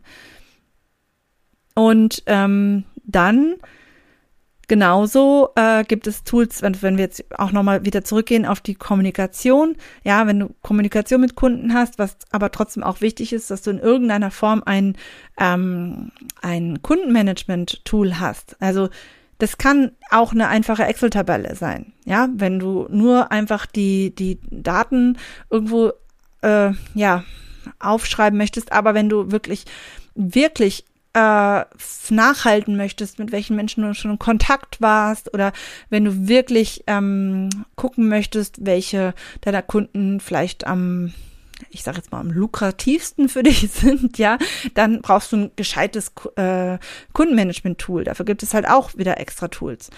Und 1.73 2.23
ähm, 2.27 2.85
dann 3.03 3.55
genauso 4.67 5.49
äh, 5.55 5.83
gibt 5.83 6.07
es 6.07 6.23
Tools, 6.23 6.61
wenn, 6.61 6.81
wenn 6.81 6.97
wir 6.97 7.05
jetzt 7.05 7.23
auch 7.39 7.51
nochmal 7.51 7.85
wieder 7.85 8.03
zurückgehen 8.03 8.45
auf 8.45 8.61
die 8.61 8.75
Kommunikation. 8.75 9.75
Ja, 10.03 10.27
wenn 10.27 10.39
du 10.39 10.55
Kommunikation 10.61 11.21
mit 11.21 11.35
Kunden 11.35 11.73
hast, 11.73 11.99
was 11.99 12.17
aber 12.31 12.51
trotzdem 12.51 12.83
auch 12.83 13.01
wichtig 13.01 13.33
ist, 13.33 13.51
dass 13.51 13.61
du 13.61 13.71
in 13.71 13.79
irgendeiner 13.79 14.31
Form 14.31 14.63
ein, 14.65 14.97
ähm, 15.39 16.11
ein 16.41 16.81
Kundenmanagement-Tool 16.81 18.19
hast. 18.19 18.55
Also 18.61 18.89
das 19.38 19.58
kann 19.58 19.91
auch 20.12 20.32
eine 20.32 20.48
einfache 20.48 20.86
Excel-Tabelle 20.86 21.56
sein. 21.56 21.93
Ja, 22.06 22.30
wenn 22.34 22.60
du 22.60 22.88
nur 22.89 23.32
einfach 23.32 23.65
die, 23.65 24.13
die 24.15 24.39
Daten 24.50 25.17
irgendwo, 25.50 25.91
äh, 26.41 26.71
ja, 26.93 27.24
aufschreiben 27.80 28.38
möchtest, 28.38 28.71
aber 28.71 28.93
wenn 28.93 29.10
du 29.10 29.32
wirklich, 29.32 29.65
wirklich 30.13 30.86
äh, 31.13 31.63
nachhalten 32.10 32.76
möchtest, 32.76 33.19
mit 33.19 33.32
welchen 33.32 33.56
Menschen 33.56 33.84
du 33.84 33.93
schon 33.93 34.12
in 34.12 34.19
Kontakt 34.19 34.82
warst 34.82 35.34
oder 35.34 35.54
wenn 35.89 36.06
du 36.06 36.28
wirklich 36.28 36.84
ähm, 36.88 37.50
gucken 37.76 38.10
möchtest, 38.10 38.65
welche 38.65 39.13
deiner 39.41 39.62
Kunden 39.62 40.19
vielleicht 40.19 40.67
am 40.67 41.13
ich 41.70 41.84
sage 41.84 41.98
jetzt 41.98 42.12
mal, 42.12 42.20
am 42.20 42.32
lukrativsten 42.32 43.30
für 43.30 43.44
dich 43.44 43.70
sind, 43.72 44.18
ja, 44.18 44.38
dann 44.74 45.02
brauchst 45.02 45.32
du 45.32 45.38
ein 45.38 45.52
gescheites 45.56 46.12
äh, 46.36 46.78
Kundenmanagement-Tool. 47.13 48.04
Dafür 48.04 48.26
gibt 48.26 48.44
es 48.44 48.54
halt 48.54 48.68
auch 48.68 48.96
wieder 48.96 49.20
extra 49.20 49.48
Tools. 49.48 49.89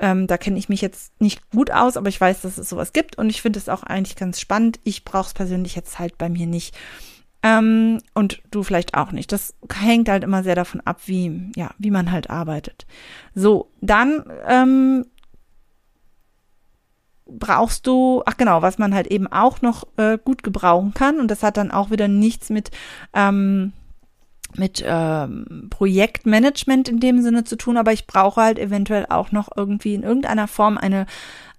Ähm, 0.00 0.26
da 0.26 0.36
kenne 0.36 0.58
ich 0.58 0.68
mich 0.68 0.80
jetzt 0.80 1.12
nicht 1.20 1.50
gut 1.50 1.70
aus, 1.70 1.96
aber 1.96 2.08
ich 2.08 2.20
weiß, 2.20 2.40
dass 2.40 2.58
es 2.58 2.68
sowas 2.68 2.92
gibt 2.92 3.18
und 3.18 3.30
ich 3.30 3.42
finde 3.42 3.58
es 3.58 3.68
auch 3.68 3.82
eigentlich 3.82 4.16
ganz 4.16 4.40
spannend. 4.40 4.80
Ich 4.84 5.04
brauche 5.04 5.28
es 5.28 5.34
persönlich 5.34 5.76
jetzt 5.76 5.98
halt 5.98 6.18
bei 6.18 6.28
mir 6.28 6.46
nicht. 6.46 6.74
Ähm, 7.44 8.00
und 8.14 8.40
du 8.50 8.62
vielleicht 8.62 8.94
auch 8.94 9.12
nicht. 9.12 9.32
Das 9.32 9.54
hängt 9.72 10.08
halt 10.08 10.22
immer 10.24 10.42
sehr 10.42 10.54
davon 10.54 10.80
ab, 10.80 11.02
wie, 11.06 11.50
ja, 11.56 11.70
wie 11.78 11.90
man 11.90 12.12
halt 12.12 12.30
arbeitet. 12.30 12.86
So, 13.34 13.70
dann 13.80 14.24
ähm, 14.46 15.06
brauchst 17.38 17.86
du, 17.86 18.22
ach 18.26 18.36
genau, 18.36 18.62
was 18.62 18.78
man 18.78 18.94
halt 18.94 19.06
eben 19.08 19.26
auch 19.26 19.62
noch 19.62 19.84
äh, 19.96 20.18
gut 20.22 20.42
gebrauchen 20.42 20.94
kann. 20.94 21.20
Und 21.20 21.30
das 21.30 21.42
hat 21.42 21.56
dann 21.56 21.70
auch 21.70 21.90
wieder 21.90 22.08
nichts 22.08 22.50
mit, 22.50 22.70
ähm, 23.14 23.72
mit 24.54 24.84
ähm, 24.86 25.68
Projektmanagement 25.70 26.88
in 26.88 27.00
dem 27.00 27.22
Sinne 27.22 27.44
zu 27.44 27.56
tun, 27.56 27.76
aber 27.76 27.92
ich 27.92 28.06
brauche 28.06 28.40
halt 28.40 28.58
eventuell 28.58 29.06
auch 29.08 29.32
noch 29.32 29.48
irgendwie 29.56 29.94
in 29.94 30.02
irgendeiner 30.02 30.48
Form 30.48 30.78
eine 30.78 31.06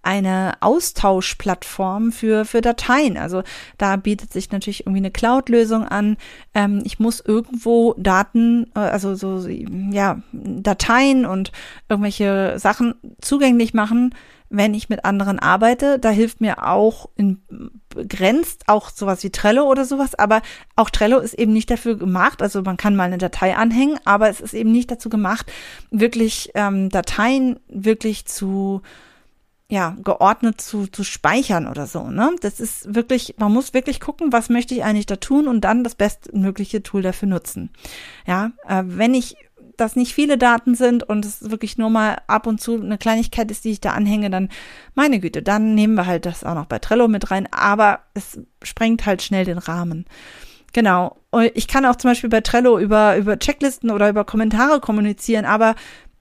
eine 0.04 0.56
Austauschplattform 0.60 2.12
für, 2.12 2.44
für 2.44 2.60
Dateien. 2.60 3.18
Also 3.18 3.42
da 3.78 3.96
bietet 3.96 4.34
sich 4.34 4.52
natürlich 4.52 4.82
irgendwie 4.82 5.00
eine 5.00 5.12
Cloud-Lösung 5.12 5.88
an. 5.88 6.18
Ähm, 6.54 6.82
ich 6.84 7.00
muss 7.00 7.22
irgendwo 7.22 7.96
Daten, 7.98 8.70
äh, 8.76 8.80
also 8.80 9.16
so, 9.16 9.48
ja, 9.48 10.22
Dateien 10.34 11.26
und 11.26 11.54
irgendwelche 11.88 12.60
Sachen 12.60 12.96
zugänglich 13.22 13.74
machen, 13.74 14.14
wenn 14.54 14.76
ich 14.76 14.88
mit 14.88 15.04
anderen 15.04 15.40
arbeite. 15.40 15.98
Da 15.98 16.12
hilft 16.12 16.40
mir 16.40 16.64
auch 16.64 17.10
in 17.16 17.42
begrenzt 17.90 18.64
auch 18.68 18.90
sowas 18.90 19.24
wie 19.24 19.32
Trello 19.32 19.64
oder 19.64 19.86
sowas, 19.86 20.16
aber 20.16 20.42
auch 20.76 20.90
Trello 20.90 21.20
ist 21.20 21.34
eben 21.34 21.54
nicht 21.54 21.70
dafür 21.70 21.96
gemacht, 21.96 22.42
also 22.42 22.62
man 22.62 22.78
kann 22.78 22.96
mal 22.96 23.04
eine 23.04 23.20
Datei 23.20 23.56
anhängen, 23.56 24.00
aber 24.04 24.30
es 24.30 24.42
ist 24.42 24.56
eben 24.56 24.72
nicht 24.72 24.90
dazu 24.90 25.10
gemacht, 25.10 25.52
wirklich 25.92 26.52
ähm, 26.56 26.90
Dateien 26.90 27.60
wirklich 27.68 28.26
zu 28.26 28.82
ja, 29.70 29.96
geordnet 30.04 30.62
zu, 30.62 30.88
zu 30.88 31.04
speichern 31.04 31.68
oder 31.68 31.88
so, 31.88 32.10
ne? 32.10 32.36
Das 32.42 32.60
ist 32.60 32.94
wirklich, 32.94 33.36
man 33.38 33.52
muss 33.52 33.74
wirklich 33.74 34.00
gucken, 34.00 34.32
was 34.32 34.50
möchte 34.50 34.76
ich 34.76 34.84
eigentlich 34.84 35.08
da 35.08 35.16
tun 35.16 35.48
und 35.48 35.62
dann 35.62 35.84
das 35.84 35.96
bestmögliche 35.96 36.84
Tool 36.84 37.02
dafür 37.02 37.28
nutzen. 37.28 37.72
Ja, 38.28 38.52
äh, 38.68 38.84
wenn 38.86 39.16
ich 39.16 39.36
das 39.78 39.96
nicht 39.96 40.14
viele 40.14 40.38
Daten 40.38 40.76
sind 40.76 41.04
und 41.04 41.26
es 41.26 41.50
wirklich 41.50 41.78
nur 41.78 41.90
mal 41.90 42.18
ab 42.28 42.48
und 42.48 42.62
zu 42.62 42.80
eine 42.80 42.98
Kleinigkeit 42.98 43.50
ist, 43.52 43.66
die 43.66 43.72
ich 43.72 43.82
da 43.82 43.92
anhänge, 43.92 44.30
dann 44.30 44.50
meine 44.96 45.20
Güte, 45.20 45.42
dann 45.42 45.76
nehmen 45.76 45.96
wir 45.96 46.06
halt 46.06 46.26
das 46.26 46.44
auch 46.44 46.56
noch 46.56 46.66
bei 46.66 46.80
Trello 46.80 47.08
mit 47.08 47.32
rein, 47.32 47.48
aber 47.52 48.00
es 48.14 48.40
sprengt 48.62 49.06
halt 49.06 49.22
schnell 49.22 49.46
den 49.46 49.58
Rahmen. 49.58 50.06
Genau. 50.74 51.18
Und 51.30 51.52
ich 51.54 51.68
kann 51.68 51.86
auch 51.86 51.96
zum 51.96 52.12
Beispiel 52.12 52.30
bei 52.30 52.42
Trello 52.42 52.80
über, 52.80 53.16
über 53.18 53.38
Checklisten 53.38 53.92
oder 53.92 54.10
über 54.10 54.26
Kommentare 54.26 54.80
kommunizieren, 54.80 55.46
aber 55.46 55.76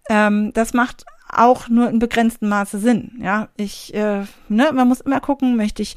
ähm, 0.08 0.52
das 0.52 0.74
macht 0.74 1.04
auch 1.28 1.68
nur 1.68 1.88
in 1.88 1.98
begrenztem 1.98 2.48
Maße 2.48 2.78
Sinn. 2.78 3.12
Ja, 3.20 3.48
ich, 3.56 3.94
äh, 3.94 4.24
ne, 4.48 4.70
man 4.72 4.88
muss 4.88 5.00
immer 5.00 5.20
gucken, 5.20 5.56
möchte 5.56 5.82
ich, 5.82 5.96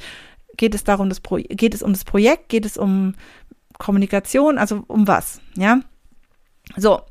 geht 0.55 0.73
es 0.73 0.85
darum, 0.85 1.09
das 1.09 1.19
Pro 1.19 1.35
geht 1.35 1.73
es 1.73 1.83
um 1.83 1.91
das 1.91 2.05
Projekt, 2.05 2.49
geht 2.49 2.65
es 2.65 2.77
um 2.77 3.15
Kommunikation, 3.77 4.57
also 4.57 4.83
um 4.87 5.07
was, 5.07 5.41
ja? 5.57 5.81
So, 6.77 7.01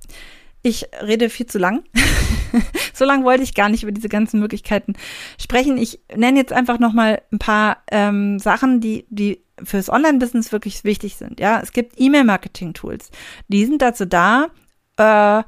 ich 0.65 0.87
rede 1.01 1.29
viel 1.29 1.47
zu 1.47 1.59
lang. 1.59 1.85
so 2.95 3.05
lang 3.05 3.23
wollte 3.23 3.43
ich 3.43 3.55
gar 3.55 3.69
nicht 3.69 3.83
über 3.83 3.93
diese 3.93 4.09
ganzen 4.09 4.41
Möglichkeiten 4.41 4.95
sprechen. 5.39 5.77
Ich 5.77 6.01
nenne 6.17 6.39
jetzt 6.39 6.53
einfach 6.53 6.79
noch 6.79 6.95
mal 6.95 7.23
ein 7.31 7.39
paar 7.39 7.83
ähm, 7.91 8.39
Sachen, 8.39 8.81
die 8.81 9.07
die 9.11 9.45
fürs 9.63 9.91
Online-Business 9.91 10.51
wirklich 10.53 10.83
wichtig 10.83 11.17
sind. 11.17 11.39
Ja, 11.39 11.61
es 11.61 11.73
gibt 11.73 12.01
E-Mail-Marketing-Tools. 12.01 13.11
Die 13.49 13.67
sind 13.67 13.83
dazu 13.83 14.07
da, 14.07 14.49
äh, 14.97 15.43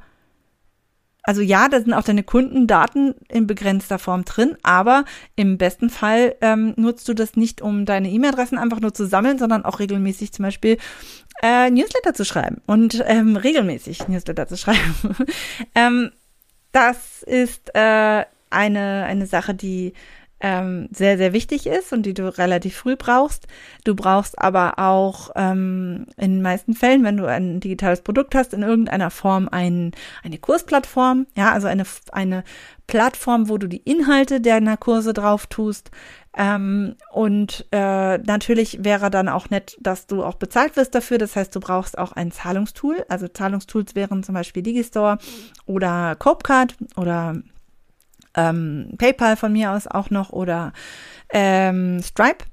also 1.27 1.41
ja, 1.41 1.67
da 1.67 1.81
sind 1.81 1.93
auch 1.93 2.05
deine 2.05 2.23
Kundendaten 2.23 3.13
in 3.27 3.47
begrenzter 3.47 3.99
Form 3.99 4.23
drin, 4.23 4.55
aber 4.63 5.03
im 5.35 5.57
besten 5.57 5.89
Fall 5.89 6.35
ähm, 6.39 6.73
nutzt 6.77 7.09
du 7.09 7.13
das 7.13 7.35
nicht, 7.35 7.61
um 7.61 7.85
deine 7.85 8.09
E-Mail-Adressen 8.09 8.57
einfach 8.57 8.79
nur 8.79 8.93
zu 8.93 9.05
sammeln, 9.05 9.37
sondern 9.37 9.65
auch 9.65 9.79
regelmäßig 9.79 10.31
zum 10.31 10.43
Beispiel 10.43 10.77
äh, 11.43 11.69
Newsletter 11.69 12.13
zu 12.13 12.23
schreiben 12.23 12.61
und 12.65 13.03
ähm, 13.05 13.35
regelmäßig 13.35 14.07
Newsletter 14.07 14.47
zu 14.47 14.55
schreiben. 14.57 14.95
ähm, 15.75 16.11
das 16.71 17.23
ist 17.23 17.75
äh, 17.75 18.23
eine, 18.49 19.03
eine 19.03 19.27
Sache, 19.27 19.53
die 19.53 19.91
ähm, 20.39 20.87
sehr, 20.91 21.17
sehr 21.17 21.33
wichtig 21.33 21.65
ist 21.67 21.91
und 21.93 22.05
die 22.05 22.13
du 22.13 22.35
relativ 22.37 22.77
früh 22.77 22.95
brauchst. 22.95 23.47
Du 23.83 23.95
brauchst 23.95 24.37
aber 24.39 24.77
auch 24.77 25.31
ähm, 25.35 26.05
in 26.17 26.35
den 26.35 26.41
meisten 26.41 26.73
Fällen, 26.73 27.03
wenn 27.03 27.17
du 27.17 27.25
ein 27.25 27.59
digitales 27.59 28.01
Produkt 28.01 28.35
hast, 28.35 28.53
in 28.53 28.61
irgendeiner 28.61 29.09
Form 29.09 29.49
ein, 29.51 29.91
eine 30.23 30.37
Kursplattform, 30.37 31.25
ja, 31.35 31.51
also 31.51 31.67
eine, 31.67 31.83
eine 32.11 32.43
Plattform, 32.85 33.49
wo 33.49 33.57
du 33.57 33.67
die 33.67 33.81
Inhalte 33.83 34.39
deiner 34.39 34.77
Kurse 34.77 35.13
drauf 35.13 35.47
tust. 35.47 35.89
Ähm, 36.37 36.95
und 37.11 37.65
äh, 37.71 38.19
natürlich 38.19 38.83
wäre 38.83 39.09
dann 39.09 39.27
auch 39.27 39.49
nett, 39.49 39.75
dass 39.81 40.05
du 40.05 40.23
auch 40.23 40.35
bezahlt 40.35 40.75
wirst 40.77 40.93
dafür. 40.93 41.17
Das 41.17 41.35
heißt, 41.35 41.55
du 41.55 41.59
brauchst 41.59 41.97
auch 41.97 42.11
ein 42.11 42.31
Zahlungstool. 42.31 43.03
Also 43.09 43.27
Zahlungstools 43.27 43.95
wären 43.95 44.21
zum 44.21 44.35
Beispiel 44.35 44.61
Digistore 44.61 45.17
oder 45.65 46.15
Copecard 46.15 46.75
oder 46.95 47.41
ähm, 48.37 48.93
PayPal 48.97 49.35
von 49.35 49.51
mir 49.51 49.71
aus 49.71 49.87
auch 49.87 50.09
noch 50.09 50.29
oder 50.29 50.71
ähm, 51.29 52.01
Stripe. 52.01 52.45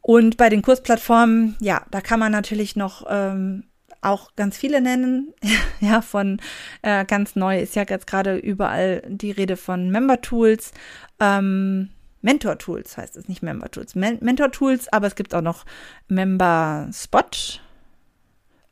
Und 0.00 0.38
bei 0.38 0.48
den 0.48 0.62
Kursplattformen, 0.62 1.56
ja, 1.60 1.82
da 1.90 2.00
kann 2.00 2.18
man 2.18 2.32
natürlich 2.32 2.76
noch 2.76 3.04
ähm, 3.10 3.64
auch 4.00 4.34
ganz 4.36 4.56
viele 4.56 4.80
nennen. 4.80 5.34
ja, 5.80 6.00
von 6.00 6.40
äh, 6.82 7.04
ganz 7.04 7.36
neu 7.36 7.58
ist 7.58 7.76
ja 7.76 7.84
jetzt 7.86 8.06
gerade 8.06 8.36
überall 8.36 9.02
die 9.06 9.32
Rede 9.32 9.56
von 9.56 9.90
Member 9.90 10.20
Tools. 10.22 10.72
Ähm, 11.20 11.90
Mentor 12.20 12.58
Tools 12.58 12.96
heißt 12.96 13.16
es, 13.16 13.28
nicht 13.28 13.42
Member 13.42 13.70
Tools. 13.70 13.94
Men 13.94 14.18
Mentor 14.20 14.50
Tools, 14.50 14.90
aber 14.92 15.06
es 15.06 15.14
gibt 15.14 15.34
auch 15.34 15.42
noch 15.42 15.64
Member 16.08 16.88
Spot 16.92 17.20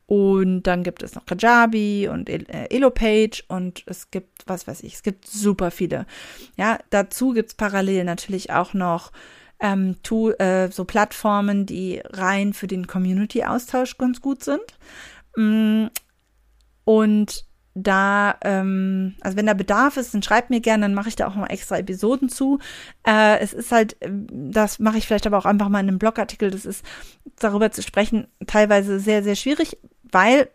und 0.07 0.63
dann 0.63 0.85
gibt 0.85 1.03
es 1.03 1.15
noch 1.15 1.27
Kajabi 1.27 2.09
und 2.09 2.31
äh, 2.31 2.69
Elopage 2.71 3.43
und 3.49 3.83
es 3.87 4.11
gibt, 4.11 4.45
was 4.47 4.69
weiß 4.69 4.83
ich, 4.85 4.95
es 4.95 5.03
gibt 5.03 5.27
super 5.27 5.71
viele. 5.71 6.07
Ja, 6.57 6.79
dazu 6.91 7.33
gibt 7.33 7.51
es 7.51 7.55
parallel 7.55 8.05
natürlich 8.05 8.53
auch 8.53 8.73
noch 8.73 9.11
ähm, 9.59 9.97
tu, 10.03 10.31
äh, 10.31 10.71
so 10.71 10.85
Plattformen, 10.85 11.67
die 11.67 12.03
rein 12.05 12.53
für 12.53 12.69
den 12.69 12.87
Community-Austausch 12.87 13.99
ganz 13.99 14.21
gut 14.21 14.45
sind. 14.45 14.63
Mm, 15.37 15.87
und 16.85 17.45
da, 17.75 18.37
ähm, 18.43 19.17
also 19.21 19.37
wenn 19.37 19.47
da 19.47 19.55
Bedarf 19.55 19.99
ist, 19.99 20.15
dann 20.15 20.23
schreibt 20.23 20.49
mir 20.49 20.61
gerne, 20.61 20.85
dann 20.85 20.95
mache 20.95 21.11
ich 21.11 21.17
da 21.17 21.27
auch 21.27 21.35
mal 21.35 21.49
extra 21.49 21.77
Episoden 21.77 22.31
zu. 22.31 22.59
Äh, 23.07 23.39
es 23.41 23.53
ist 23.53 23.71
halt, 23.71 23.97
das 24.01 24.79
mache 24.79 24.97
ich 24.97 25.07
vielleicht 25.07 25.27
aber 25.27 25.37
auch 25.37 25.45
einfach 25.45 25.69
mal 25.69 25.81
in 25.81 25.89
einem 25.89 25.99
Blogartikel, 25.99 26.51
das 26.51 26.65
ist 26.65 26.85
darüber 27.39 27.71
zu 27.71 27.83
sprechen, 27.83 28.29
teilweise 28.47 28.99
sehr, 28.99 29.23
sehr 29.23 29.37
schwierig, 29.37 29.77
weil 30.13 30.49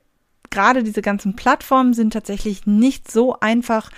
gerade 0.49 0.83
diese 0.83 1.01
ganzen 1.01 1.35
Plattformen 1.35 1.93
sind 1.93 2.13
tatsächlich 2.13 2.65
nicht 2.65 3.09
so 3.09 3.39
einfach 3.39 3.89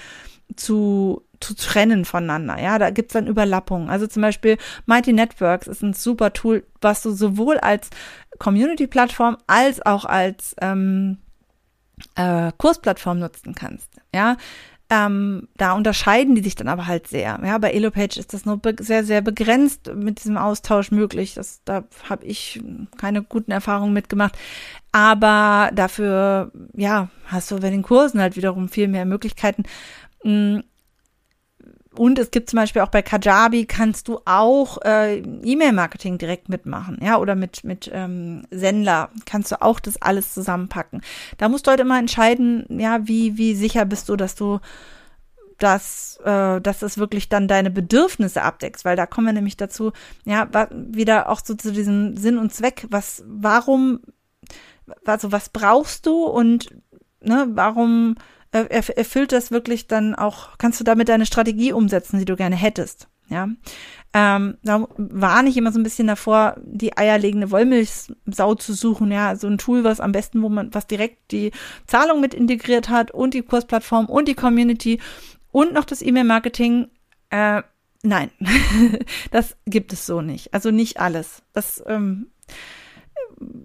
zu 0.55 1.23
zu 1.43 1.55
trennen 1.55 2.05
voneinander. 2.05 2.59
Ja, 2.59 2.79
da 2.79 2.89
gibt's 2.89 3.13
dann 3.13 3.27
Überlappungen. 3.27 3.89
Also 3.89 4.07
zum 4.07 4.21
Beispiel 4.21 4.57
Mighty 4.85 5.11
Networks 5.11 5.67
ist 5.67 5.83
ein 5.83 5.93
super 5.93 6.31
Tool, 6.31 6.65
was 6.79 7.01
du 7.03 7.11
sowohl 7.11 7.57
als 7.57 7.89
Community-Plattform 8.39 9.37
als 9.45 9.85
auch 9.85 10.05
als 10.05 10.55
ähm, 10.61 11.17
äh, 12.15 12.51
Kursplattform 12.57 13.19
nutzen 13.19 13.55
kannst. 13.55 13.89
Ja, 14.15 14.37
ähm, 14.93 15.47
da 15.57 15.73
unterscheiden 15.73 16.35
die 16.35 16.43
sich 16.43 16.55
dann 16.55 16.67
aber 16.67 16.85
halt 16.85 17.07
sehr. 17.07 17.39
Ja, 17.43 17.57
bei 17.57 17.71
Elopage 17.71 18.19
ist 18.19 18.33
das 18.33 18.45
nur 18.45 18.61
sehr, 18.79 19.03
sehr 19.03 19.21
begrenzt 19.21 19.91
mit 19.95 20.19
diesem 20.19 20.37
Austausch 20.37 20.91
möglich. 20.91 21.33
Das, 21.33 21.61
da 21.65 21.83
habe 22.09 22.25
ich 22.25 22.61
keine 22.97 23.23
guten 23.23 23.51
Erfahrungen 23.51 23.93
mitgemacht. 23.93 24.37
Aber 24.91 25.71
dafür, 25.73 26.51
ja, 26.75 27.09
hast 27.25 27.49
du 27.49 27.59
bei 27.59 27.71
den 27.71 27.81
Kursen 27.81 28.21
halt 28.21 28.35
wiederum 28.35 28.69
viel 28.69 28.87
mehr 28.87 29.05
Möglichkeiten. 29.05 29.63
Und 31.95 32.17
es 32.17 32.31
gibt 32.31 32.49
zum 32.49 32.57
Beispiel 32.57 32.81
auch 32.81 32.89
bei 32.89 33.01
Kajabi 33.01 33.65
kannst 33.65 34.07
du 34.07 34.19
auch 34.25 34.79
äh, 34.83 35.19
E-Mail-Marketing 35.19 36.17
direkt 36.17 36.49
mitmachen, 36.49 36.97
ja, 37.01 37.17
oder 37.19 37.35
mit 37.35 37.63
mit 37.63 37.89
ähm, 37.93 38.47
Sender 38.49 39.09
kannst 39.25 39.51
du 39.51 39.61
auch 39.61 39.79
das 39.79 40.01
alles 40.01 40.33
zusammenpacken. 40.33 41.01
Da 41.37 41.49
musst 41.49 41.67
du 41.67 41.71
halt 41.71 41.79
immer 41.79 41.99
entscheiden, 41.99 42.65
ja, 42.79 43.07
wie 43.07 43.37
wie 43.37 43.55
sicher 43.55 43.85
bist 43.85 44.09
du, 44.09 44.15
dass 44.15 44.33
du 44.35 44.59
dass, 45.59 46.17
äh, 46.25 46.59
dass 46.61 46.81
es 46.81 46.97
wirklich 46.97 47.29
dann 47.29 47.47
deine 47.47 47.71
Bedürfnisse 47.71 48.41
abdeckst, 48.41 48.83
weil 48.83 48.95
da 48.95 49.05
kommen 49.05 49.27
wir 49.27 49.33
nämlich 49.33 49.55
dazu, 49.55 49.93
ja, 50.25 50.49
wieder 50.71 51.29
auch 51.29 51.39
so 51.43 51.53
zu 51.53 51.71
diesem 51.71 52.17
Sinn 52.17 52.37
und 52.37 52.53
Zweck, 52.53 52.85
was, 52.89 53.23
warum, 53.27 54.01
also 55.05 55.31
was 55.31 55.49
brauchst 55.49 56.05
du 56.05 56.25
und 56.25 56.69
ne, 57.21 57.47
warum 57.51 58.15
äh, 58.53 58.65
erfüllt 58.69 59.31
das 59.31 59.51
wirklich 59.51 59.87
dann 59.87 60.15
auch, 60.15 60.57
kannst 60.57 60.79
du 60.79 60.83
damit 60.83 61.09
deine 61.09 61.25
Strategie 61.25 61.73
umsetzen, 61.73 62.19
die 62.19 62.25
du 62.25 62.35
gerne 62.35 62.55
hättest. 62.55 63.07
Ja, 63.29 63.47
ähm, 64.13 64.57
da 64.63 64.87
warne 64.97 65.49
ich 65.49 65.57
immer 65.57 65.71
so 65.71 65.79
ein 65.79 65.83
bisschen 65.83 66.07
davor, 66.07 66.55
die 66.61 66.95
eierlegende 66.95 67.49
Wollmilchsau 67.49 68.55
zu 68.55 68.73
suchen. 68.73 69.11
Ja, 69.11 69.35
so 69.35 69.47
ein 69.47 69.57
Tool, 69.57 69.83
was 69.83 69.99
am 69.99 70.11
besten, 70.11 70.43
wo 70.43 70.49
man, 70.49 70.73
was 70.73 70.85
direkt 70.85 71.31
die 71.31 71.51
Zahlung 71.87 72.21
mit 72.21 72.33
integriert 72.33 72.89
hat 72.89 73.11
und 73.11 73.33
die 73.33 73.41
Kursplattform 73.41 74.05
und 74.05 74.27
die 74.27 74.35
Community 74.35 74.99
und 75.51 75.73
noch 75.73 75.85
das 75.85 76.03
E-Mail-Marketing. 76.03 76.89
Äh, 77.31 77.63
nein, 78.03 78.29
das 79.31 79.55
gibt 79.65 79.93
es 79.93 80.05
so 80.05 80.21
nicht. 80.21 80.53
Also 80.53 80.69
nicht 80.69 80.99
alles. 80.99 81.41
Das, 81.53 81.81
ähm, 81.87 82.27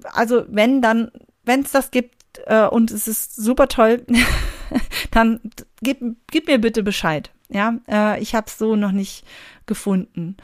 also 0.05 0.45
wenn 0.49 0.81
dann, 0.81 1.11
wenn 1.45 1.61
es 1.61 1.73
das 1.73 1.91
gibt 1.91 2.15
äh, 2.47 2.67
und 2.67 2.91
es 2.91 3.07
ist 3.07 3.37
super 3.37 3.69
toll, 3.69 4.07
dann 5.11 5.41
gib, 5.83 6.01
gib 6.31 6.47
mir 6.47 6.59
bitte 6.59 6.83
Bescheid. 6.83 7.31
Ja, 7.49 7.79
äh, 7.89 8.21
ich 8.21 8.35
habe 8.35 8.47
es 8.47 8.59
so 8.59 8.77
noch 8.77 8.93
nicht 8.93 9.25
gefunden. 9.67 10.37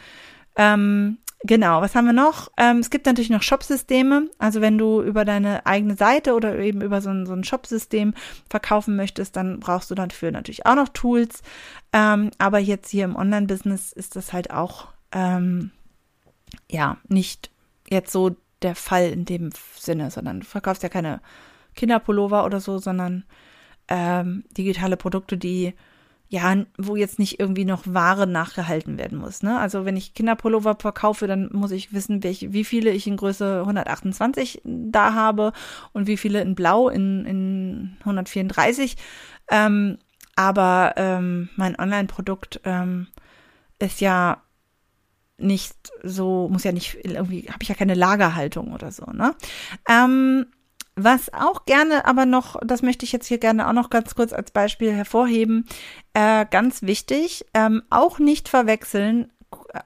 Ähm, 0.56 1.18
Genau, 1.46 1.82
was 1.82 1.94
haben 1.94 2.06
wir 2.06 2.14
noch? 2.14 2.50
Ähm, 2.56 2.78
es 2.78 2.88
gibt 2.88 3.04
natürlich 3.04 3.28
noch 3.28 3.42
Shop-Systeme. 3.42 4.30
Also 4.38 4.62
wenn 4.62 4.78
du 4.78 5.02
über 5.02 5.26
deine 5.26 5.66
eigene 5.66 5.94
Seite 5.94 6.32
oder 6.32 6.58
eben 6.58 6.80
über 6.80 7.02
so 7.02 7.10
ein, 7.10 7.26
so 7.26 7.34
ein 7.34 7.44
Shop-System 7.44 8.14
verkaufen 8.48 8.96
möchtest, 8.96 9.36
dann 9.36 9.60
brauchst 9.60 9.90
du 9.90 9.94
dafür 9.94 10.30
natürlich 10.30 10.64
auch 10.64 10.74
noch 10.74 10.88
Tools. 10.88 11.42
Ähm, 11.92 12.30
aber 12.38 12.60
jetzt 12.60 12.88
hier 12.88 13.04
im 13.04 13.14
Online-Business 13.14 13.92
ist 13.92 14.16
das 14.16 14.32
halt 14.32 14.50
auch 14.50 14.88
ähm, 15.12 15.70
ja 16.70 16.96
nicht 17.08 17.50
jetzt 17.90 18.10
so 18.10 18.34
der 18.62 18.74
Fall 18.74 19.10
in 19.10 19.26
dem 19.26 19.50
Sinne, 19.76 20.10
sondern 20.10 20.40
du 20.40 20.46
verkaufst 20.46 20.82
ja 20.82 20.88
keine 20.88 21.20
Kinderpullover 21.76 22.46
oder 22.46 22.60
so, 22.60 22.78
sondern 22.78 23.24
ähm, 23.88 24.44
digitale 24.56 24.96
Produkte, 24.96 25.36
die 25.36 25.74
ja, 26.28 26.56
wo 26.78 26.96
jetzt 26.96 27.18
nicht 27.18 27.38
irgendwie 27.38 27.64
noch 27.64 27.82
Ware 27.86 28.26
nachgehalten 28.26 28.98
werden 28.98 29.18
muss. 29.18 29.42
Ne? 29.42 29.58
Also 29.58 29.84
wenn 29.84 29.96
ich 29.96 30.14
Kinderpullover 30.14 30.76
verkaufe, 30.80 31.26
dann 31.26 31.48
muss 31.52 31.70
ich 31.70 31.92
wissen, 31.92 32.24
welche, 32.24 32.52
wie 32.52 32.64
viele 32.64 32.90
ich 32.90 33.06
in 33.06 33.16
Größe 33.16 33.60
128 33.60 34.62
da 34.64 35.14
habe 35.14 35.52
und 35.92 36.08
wie 36.08 36.16
viele 36.16 36.40
in 36.40 36.54
Blau 36.54 36.88
in, 36.88 37.24
in 37.24 37.96
134. 38.00 38.96
Ähm, 39.50 39.98
aber 40.34 40.94
ähm, 40.96 41.50
mein 41.56 41.78
Online-Produkt 41.78 42.60
ähm, 42.64 43.06
ist 43.78 44.00
ja 44.00 44.42
nicht 45.38 45.92
so, 46.02 46.48
muss 46.48 46.64
ja 46.64 46.72
nicht 46.72 46.98
irgendwie, 47.04 47.46
habe 47.48 47.62
ich 47.62 47.68
ja 47.68 47.74
keine 47.74 47.94
Lagerhaltung 47.94 48.72
oder 48.72 48.90
so, 48.90 49.04
ne? 49.06 49.34
Ähm, 49.88 50.46
was 50.96 51.32
auch 51.32 51.64
gerne 51.64 52.06
aber 52.06 52.26
noch, 52.26 52.56
das 52.64 52.82
möchte 52.82 53.04
ich 53.04 53.12
jetzt 53.12 53.26
hier 53.26 53.38
gerne 53.38 53.68
auch 53.68 53.72
noch 53.72 53.90
ganz 53.90 54.14
kurz 54.14 54.32
als 54.32 54.50
Beispiel 54.50 54.92
hervorheben, 54.92 55.66
äh, 56.12 56.46
ganz 56.48 56.82
wichtig, 56.82 57.44
ähm, 57.54 57.82
auch 57.90 58.18
nicht 58.18 58.48
verwechseln, 58.48 59.32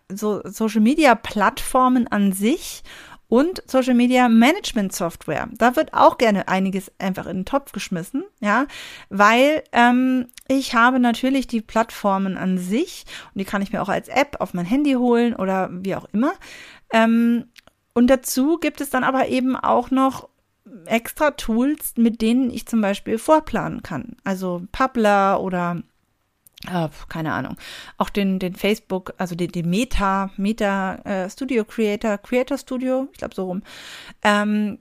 so 0.08 0.40
Social 0.44 0.80
Media 0.80 1.14
Plattformen 1.14 2.08
an 2.08 2.32
sich 2.32 2.82
und 3.28 3.62
Social 3.66 3.94
Media 3.94 4.28
Management 4.28 4.94
Software. 4.94 5.48
Da 5.52 5.76
wird 5.76 5.92
auch 5.92 6.18
gerne 6.18 6.48
einiges 6.48 6.90
einfach 6.98 7.26
in 7.26 7.38
den 7.38 7.44
Topf 7.44 7.72
geschmissen, 7.72 8.24
ja, 8.40 8.66
weil 9.10 9.62
ähm, 9.72 10.28
ich 10.48 10.74
habe 10.74 10.98
natürlich 10.98 11.46
die 11.46 11.60
Plattformen 11.60 12.36
an 12.36 12.58
sich 12.58 13.04
und 13.34 13.38
die 13.38 13.44
kann 13.44 13.62
ich 13.62 13.72
mir 13.72 13.82
auch 13.82 13.90
als 13.90 14.08
App 14.08 14.36
auf 14.40 14.54
mein 14.54 14.64
Handy 14.64 14.94
holen 14.94 15.34
oder 15.34 15.68
wie 15.72 15.94
auch 15.94 16.06
immer. 16.12 16.32
Ähm, 16.92 17.50
und 17.92 18.08
dazu 18.08 18.58
gibt 18.58 18.80
es 18.80 18.90
dann 18.90 19.04
aber 19.04 19.28
eben 19.28 19.56
auch 19.56 19.90
noch 19.90 20.28
extra 20.86 21.32
Tools, 21.32 21.94
mit 21.96 22.20
denen 22.22 22.50
ich 22.50 22.66
zum 22.66 22.80
Beispiel 22.80 23.18
vorplanen 23.18 23.82
kann. 23.82 24.16
Also 24.24 24.62
Publer 24.72 25.40
oder 25.40 25.82
äh, 26.66 26.88
keine 27.08 27.32
Ahnung, 27.32 27.56
auch 27.98 28.10
den, 28.10 28.38
den 28.38 28.54
Facebook, 28.54 29.14
also 29.16 29.34
den, 29.34 29.52
den 29.52 29.70
Meta, 29.70 30.30
Meta 30.36 30.96
äh, 31.04 31.30
Studio 31.30 31.64
Creator, 31.64 32.18
Creator 32.18 32.58
Studio, 32.58 33.08
ich 33.12 33.18
glaube 33.18 33.34
so 33.34 33.44
rum. 33.44 33.62
Ähm, 34.22 34.78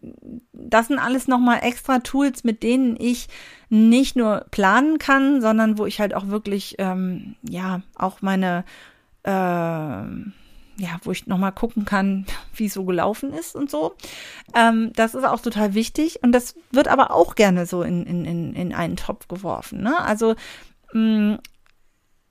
das 0.53 0.87
sind 0.87 0.97
alles 0.97 1.27
nochmal 1.27 1.59
extra 1.61 1.99
Tools, 1.99 2.43
mit 2.43 2.63
denen 2.63 2.99
ich 2.99 3.27
nicht 3.69 4.15
nur 4.15 4.45
planen 4.49 4.97
kann, 4.97 5.41
sondern 5.41 5.77
wo 5.77 5.85
ich 5.85 5.99
halt 5.99 6.15
auch 6.15 6.27
wirklich, 6.27 6.75
ähm, 6.79 7.35
ja, 7.47 7.81
auch 7.95 8.21
meine 8.21 8.65
äh, 9.23 10.01
ja, 10.77 10.99
wo 11.03 11.11
ich 11.11 11.27
nochmal 11.27 11.51
gucken 11.51 11.85
kann, 11.85 12.25
wie 12.55 12.65
es 12.65 12.73
so 12.73 12.85
gelaufen 12.85 13.33
ist 13.33 13.55
und 13.55 13.69
so. 13.69 13.95
Ähm, 14.55 14.91
das 14.95 15.15
ist 15.15 15.23
auch 15.23 15.41
total 15.41 15.73
wichtig 15.73 16.23
und 16.23 16.31
das 16.31 16.55
wird 16.71 16.87
aber 16.87 17.11
auch 17.11 17.35
gerne 17.35 17.65
so 17.65 17.81
in, 17.81 18.05
in, 18.05 18.25
in, 18.25 18.53
in 18.53 18.73
einen 18.73 18.95
Topf 18.95 19.27
geworfen. 19.27 19.81
Ne? 19.81 19.99
Also 19.99 20.35
mh, 20.93 21.33
mm, 21.33 21.39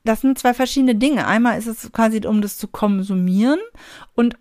das 0.07 0.21
sind 0.21 0.39
zwei 0.39 0.55
verschiedene 0.55 0.95
Dinge. 0.95 1.27
Einmal 1.27 1.59
ist 1.59 1.67
es 1.67 1.91
quasi, 1.93 2.25
um 2.27 2.41
das 2.41 2.59
zu 2.59 2.69
konsumieren 2.69 3.59
und, 4.15 4.37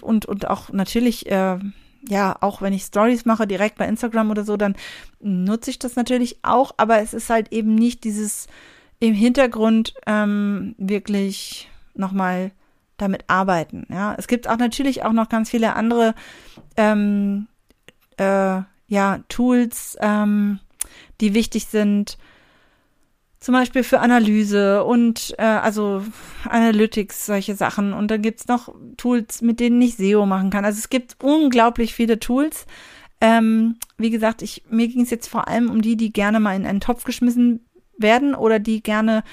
und, 0.00 0.24
und 0.26 0.48
auch 0.48 0.72
natürlich, 0.72 1.30
äh, 1.30 1.58
ja, 2.08 2.36
auch 2.40 2.62
wenn 2.62 2.72
ich 2.72 2.84
Stories 2.84 3.24
mache, 3.24 3.46
direkt 3.46 3.76
bei 3.76 3.86
Instagram 3.86 4.30
oder 4.30 4.44
so, 4.44 4.56
dann 4.56 4.74
nutze 5.20 5.70
ich 5.70 5.78
das 5.78 5.96
natürlich 5.96 6.38
auch, 6.42 6.72
aber 6.78 7.00
es 7.00 7.14
ist 7.14 7.30
halt 7.30 7.52
eben 7.52 7.74
nicht 7.74 8.04
dieses 8.04 8.46
im 8.98 9.14
Hintergrund 9.14 9.94
ähm, 10.06 10.74
wirklich 10.78 11.68
nochmal 11.94 12.52
damit 12.96 13.24
arbeiten. 13.26 13.86
Ja, 13.90 14.14
es 14.16 14.28
gibt 14.28 14.48
auch 14.48 14.58
natürlich 14.58 15.04
auch 15.04 15.12
noch 15.12 15.28
ganz 15.28 15.50
viele 15.50 15.74
andere 15.74 16.14
ähm, 16.76 17.48
äh, 18.16 18.60
ja, 18.86 19.20
Tools, 19.28 19.96
ähm, 20.00 20.60
die 21.20 21.34
wichtig 21.34 21.66
sind, 21.66 22.18
zum 23.44 23.52
Beispiel 23.52 23.82
für 23.82 24.00
Analyse 24.00 24.84
und 24.84 25.34
äh, 25.36 25.42
also 25.42 26.02
Analytics, 26.48 27.26
solche 27.26 27.54
Sachen. 27.54 27.92
Und 27.92 28.10
dann 28.10 28.22
gibt's 28.22 28.48
noch 28.48 28.74
Tools, 28.96 29.42
mit 29.42 29.60
denen 29.60 29.82
ich 29.82 29.96
SEO 29.96 30.24
machen 30.24 30.48
kann. 30.48 30.64
Also 30.64 30.78
es 30.78 30.88
gibt 30.88 31.16
unglaublich 31.22 31.94
viele 31.94 32.18
Tools. 32.18 32.64
Ähm, 33.20 33.76
wie 33.98 34.08
gesagt, 34.08 34.40
ich, 34.40 34.62
mir 34.70 34.88
ging 34.88 35.02
es 35.02 35.10
jetzt 35.10 35.28
vor 35.28 35.46
allem 35.46 35.70
um 35.70 35.82
die, 35.82 35.96
die 35.96 36.10
gerne 36.10 36.40
mal 36.40 36.56
in 36.56 36.64
einen 36.64 36.80
Topf 36.80 37.04
geschmissen 37.04 37.66
werden 37.98 38.34
oder 38.34 38.58
die 38.58 38.82
gerne 38.82 39.24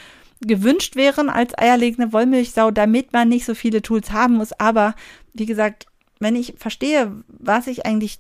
gewünscht 0.41 0.95
wären 0.95 1.30
als 1.30 1.58
eierlegende 1.58 2.12
Wollmilchsau, 2.13 2.71
damit 2.71 3.13
man 3.13 3.30
nicht 3.30 3.45
so 3.45 3.56
viele 3.56 3.82
Tools 3.82 4.12
haben 4.12 4.36
muss. 4.36 4.54
Aber 4.54 4.95
wie 5.34 5.45
gesagt, 5.45 5.86
wenn 6.19 6.36
ich 6.36 6.56
verstehe, 6.58 7.23
was 7.27 7.67
ich 7.67 7.86
eigentlich, 7.86 8.19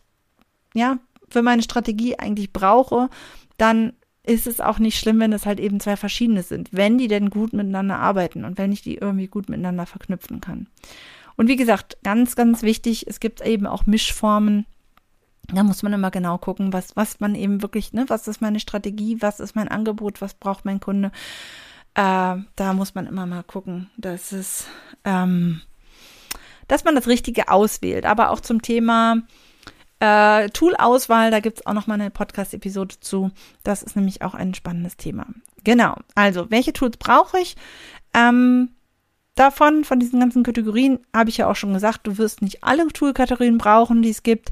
ja, 0.73 0.99
für 1.29 1.41
meine 1.41 1.63
Strategie 1.63 2.19
eigentlich 2.19 2.53
brauche, 2.53 3.09
dann 3.57 3.93
ist 4.23 4.47
es 4.47 4.61
auch 4.61 4.79
nicht 4.79 4.99
schlimm, 4.99 5.19
wenn 5.19 5.33
es 5.33 5.45
halt 5.45 5.59
eben 5.59 5.79
zwei 5.79 5.97
verschiedene 5.97 6.43
sind, 6.43 6.69
wenn 6.71 6.97
die 6.97 7.07
denn 7.07 7.29
gut 7.29 7.53
miteinander 7.53 7.99
arbeiten 7.99 8.45
und 8.45 8.57
wenn 8.57 8.71
ich 8.71 8.81
die 8.81 8.95
irgendwie 8.95 9.27
gut 9.27 9.49
miteinander 9.49 9.85
verknüpfen 9.85 10.41
kann. 10.41 10.67
Und 11.37 11.47
wie 11.47 11.55
gesagt, 11.55 11.97
ganz, 12.03 12.35
ganz 12.35 12.61
wichtig, 12.61 13.07
es 13.07 13.19
gibt 13.19 13.41
eben 13.41 13.65
auch 13.65 13.85
Mischformen. 13.85 14.65
Da 15.51 15.63
muss 15.63 15.81
man 15.81 15.93
immer 15.93 16.11
genau 16.11 16.37
gucken, 16.37 16.71
was, 16.71 16.95
was 16.95 17.19
man 17.19 17.33
eben 17.33 17.61
wirklich, 17.61 17.93
ne, 17.93 18.05
was 18.07 18.27
ist 18.27 18.41
meine 18.41 18.59
Strategie, 18.59 19.17
was 19.21 19.39
ist 19.39 19.55
mein 19.55 19.67
Angebot, 19.67 20.21
was 20.21 20.35
braucht 20.35 20.65
mein 20.65 20.79
Kunde. 20.79 21.11
Äh, 21.95 22.37
da 22.55 22.73
muss 22.73 22.95
man 22.95 23.07
immer 23.07 23.25
mal 23.25 23.43
gucken, 23.43 23.89
dass 23.97 24.31
es, 24.31 24.67
ähm, 25.03 25.61
dass 26.67 26.83
man 26.83 26.95
das 26.95 27.07
Richtige 27.07 27.49
auswählt. 27.49 28.05
Aber 28.05 28.29
auch 28.29 28.39
zum 28.39 28.61
Thema 28.61 29.17
äh, 29.99 30.49
Tool-Auswahl, 30.49 31.31
da 31.31 31.39
gibt's 31.39 31.65
auch 31.65 31.73
noch 31.73 31.87
mal 31.87 31.95
eine 31.95 32.09
Podcast-Episode 32.09 32.95
zu. 32.99 33.31
Das 33.63 33.83
ist 33.83 33.95
nämlich 33.95 34.21
auch 34.21 34.33
ein 34.33 34.53
spannendes 34.53 34.97
Thema. 34.97 35.27
Genau. 35.63 35.95
Also, 36.15 36.49
welche 36.49 36.73
Tools 36.73 36.97
brauche 36.97 37.39
ich? 37.39 37.55
Ähm, 38.13 38.69
davon, 39.35 39.83
von 39.83 39.99
diesen 39.99 40.19
ganzen 40.19 40.43
Kategorien, 40.43 40.99
habe 41.15 41.29
ich 41.29 41.37
ja 41.37 41.49
auch 41.49 41.55
schon 41.55 41.73
gesagt, 41.73 42.07
du 42.07 42.17
wirst 42.17 42.41
nicht 42.41 42.63
alle 42.63 42.87
Tool-Kategorien 42.87 43.57
brauchen, 43.57 44.01
die 44.01 44.09
es 44.09 44.23
gibt. 44.23 44.49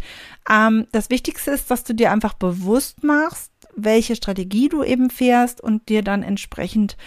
Ähm, 0.50 0.88
das 0.92 1.10
Wichtigste 1.10 1.52
ist, 1.52 1.72
dass 1.72 1.84
du 1.84 1.94
dir 1.94 2.12
einfach 2.12 2.34
bewusst 2.34 3.04
machst, 3.04 3.52
welche 3.76 4.16
Strategie 4.16 4.70
du 4.70 4.84
eben 4.84 5.10
fährst 5.10 5.62
und 5.62 5.90
dir 5.90 6.04
dann 6.04 6.22
entsprechend 6.24 6.98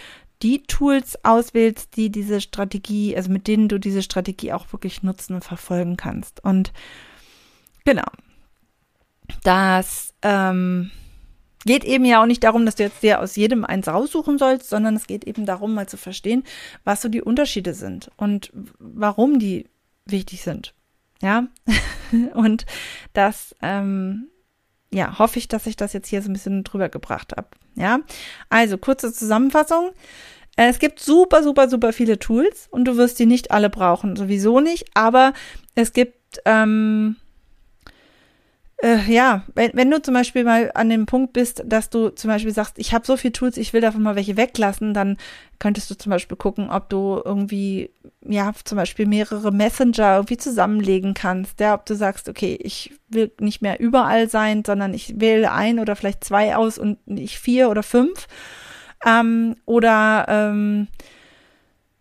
die 0.43 0.63
Tools 0.65 1.25
auswählst, 1.25 1.97
die 1.97 2.11
diese 2.11 2.41
Strategie, 2.41 3.17
also 3.17 3.31
mit 3.31 3.47
denen 3.47 3.69
du 3.69 3.79
diese 3.79 4.03
Strategie 4.03 4.53
auch 4.53 4.73
wirklich 4.73 5.03
nutzen 5.03 5.35
und 5.35 5.45
verfolgen 5.45 5.97
kannst. 5.97 6.43
Und 6.45 6.73
genau. 7.85 8.05
Das 9.45 10.15
ähm, 10.23 10.91
geht 11.65 11.85
eben 11.85 12.05
ja 12.05 12.21
auch 12.21 12.27
nicht 12.27 12.43
darum, 12.45 12.67
dass 12.67 12.75
du 12.75 12.83
jetzt 12.83 13.03
dir 13.03 13.21
aus 13.21 13.37
jedem 13.37 13.65
eins 13.65 13.89
raussuchen 13.89 14.39
sollst, 14.39 14.69
sondern 14.69 14.97
es 14.97 15.07
geht 15.07 15.25
eben 15.25 15.47
darum, 15.47 15.75
mal 15.75 15.89
zu 15.89 15.97
verstehen, 15.97 16.45
was 16.85 17.03
so 17.03 17.09
die 17.09 17.23
Unterschiede 17.23 17.75
sind 17.75 18.11
und 18.17 18.53
warum 18.79 19.39
die 19.39 19.69
wichtig 20.05 20.43
sind. 20.43 20.75
Ja, 21.23 21.47
und 22.35 22.67
das, 23.13 23.55
ähm, 23.63 24.29
ja, 24.93 25.19
hoffe 25.19 25.39
ich, 25.39 25.49
dass 25.49 25.67
ich 25.67 25.77
das 25.77 25.93
jetzt 25.93 26.09
hier 26.09 26.23
so 26.23 26.31
ein 26.31 26.35
bisschen 26.35 26.65
drüber 26.65 26.89
gebracht 26.89 27.33
habe. 27.37 27.49
Ja, 27.75 28.01
also 28.51 28.79
kurze 28.79 29.13
Zusammenfassung. 29.13 29.93
Äh, 30.57 30.69
es 30.69 30.79
gibt 30.79 31.01
super, 31.01 31.43
super, 31.43 31.69
super 31.69 31.93
viele 31.93 32.19
Tools 32.19 32.69
und 32.71 32.85
du 32.85 32.97
wirst 32.97 33.19
die 33.19 33.27
nicht 33.27 33.51
alle 33.51 33.71
brauchen, 33.71 34.17
sowieso 34.17 34.61
nicht, 34.61 34.85
aber 34.95 35.33
es 35.75 35.93
gibt, 35.93 36.41
ähm, 36.45 37.17
äh, 38.83 38.99
ja, 39.07 39.45
wenn, 39.55 39.71
wenn 39.75 39.91
du 39.91 40.03
zum 40.03 40.15
Beispiel 40.15 40.43
mal 40.43 40.73
an 40.75 40.91
dem 40.91 41.07
Punkt 41.07 41.33
bist, 41.33 41.63
dass 41.65 41.89
du 41.89 42.09
zum 42.09 42.29
Beispiel 42.29 42.53
sagst, 42.53 42.79
ich 42.79 42.93
habe 42.93 43.07
so 43.07 43.17
viele 43.17 43.33
Tools, 43.33 43.57
ich 43.57 43.73
will 43.73 43.81
davon 43.81 44.03
mal 44.03 44.17
welche 44.17 44.37
weglassen, 44.37 44.93
dann 44.93 45.19
könntest 45.61 45.89
du 45.89 45.95
zum 45.95 46.11
Beispiel 46.11 46.37
gucken, 46.37 46.69
ob 46.69 46.89
du 46.89 47.23
irgendwie, 47.25 47.91
ja, 48.27 48.53
zum 48.65 48.77
Beispiel 48.77 49.07
mehrere 49.07 49.53
Messenger 49.53 50.17
irgendwie 50.17 50.37
zusammenlegen 50.37 51.15
kannst, 51.15 51.61
ja, 51.61 51.75
ob 51.75 51.87
du 51.87 51.95
sagst, 51.95 52.29
okay, 52.29 52.59
ich 52.61 52.93
will 53.09 53.31
nicht 53.39 53.63
mehr 53.63 53.79
überall 53.79 54.29
sein, 54.29 54.65
sondern 54.67 54.95
ich 54.95 55.21
wähle 55.21 55.53
ein 55.53 55.79
oder 55.79 55.95
vielleicht 55.95 56.25
zwei 56.25 56.57
aus 56.57 56.77
und 56.77 57.07
nicht 57.07 57.39
vier 57.39 57.71
oder 57.71 57.85
fünf. 57.85 58.27
Ähm, 59.07 59.55
oder 59.65 60.27
ähm, 60.29 60.89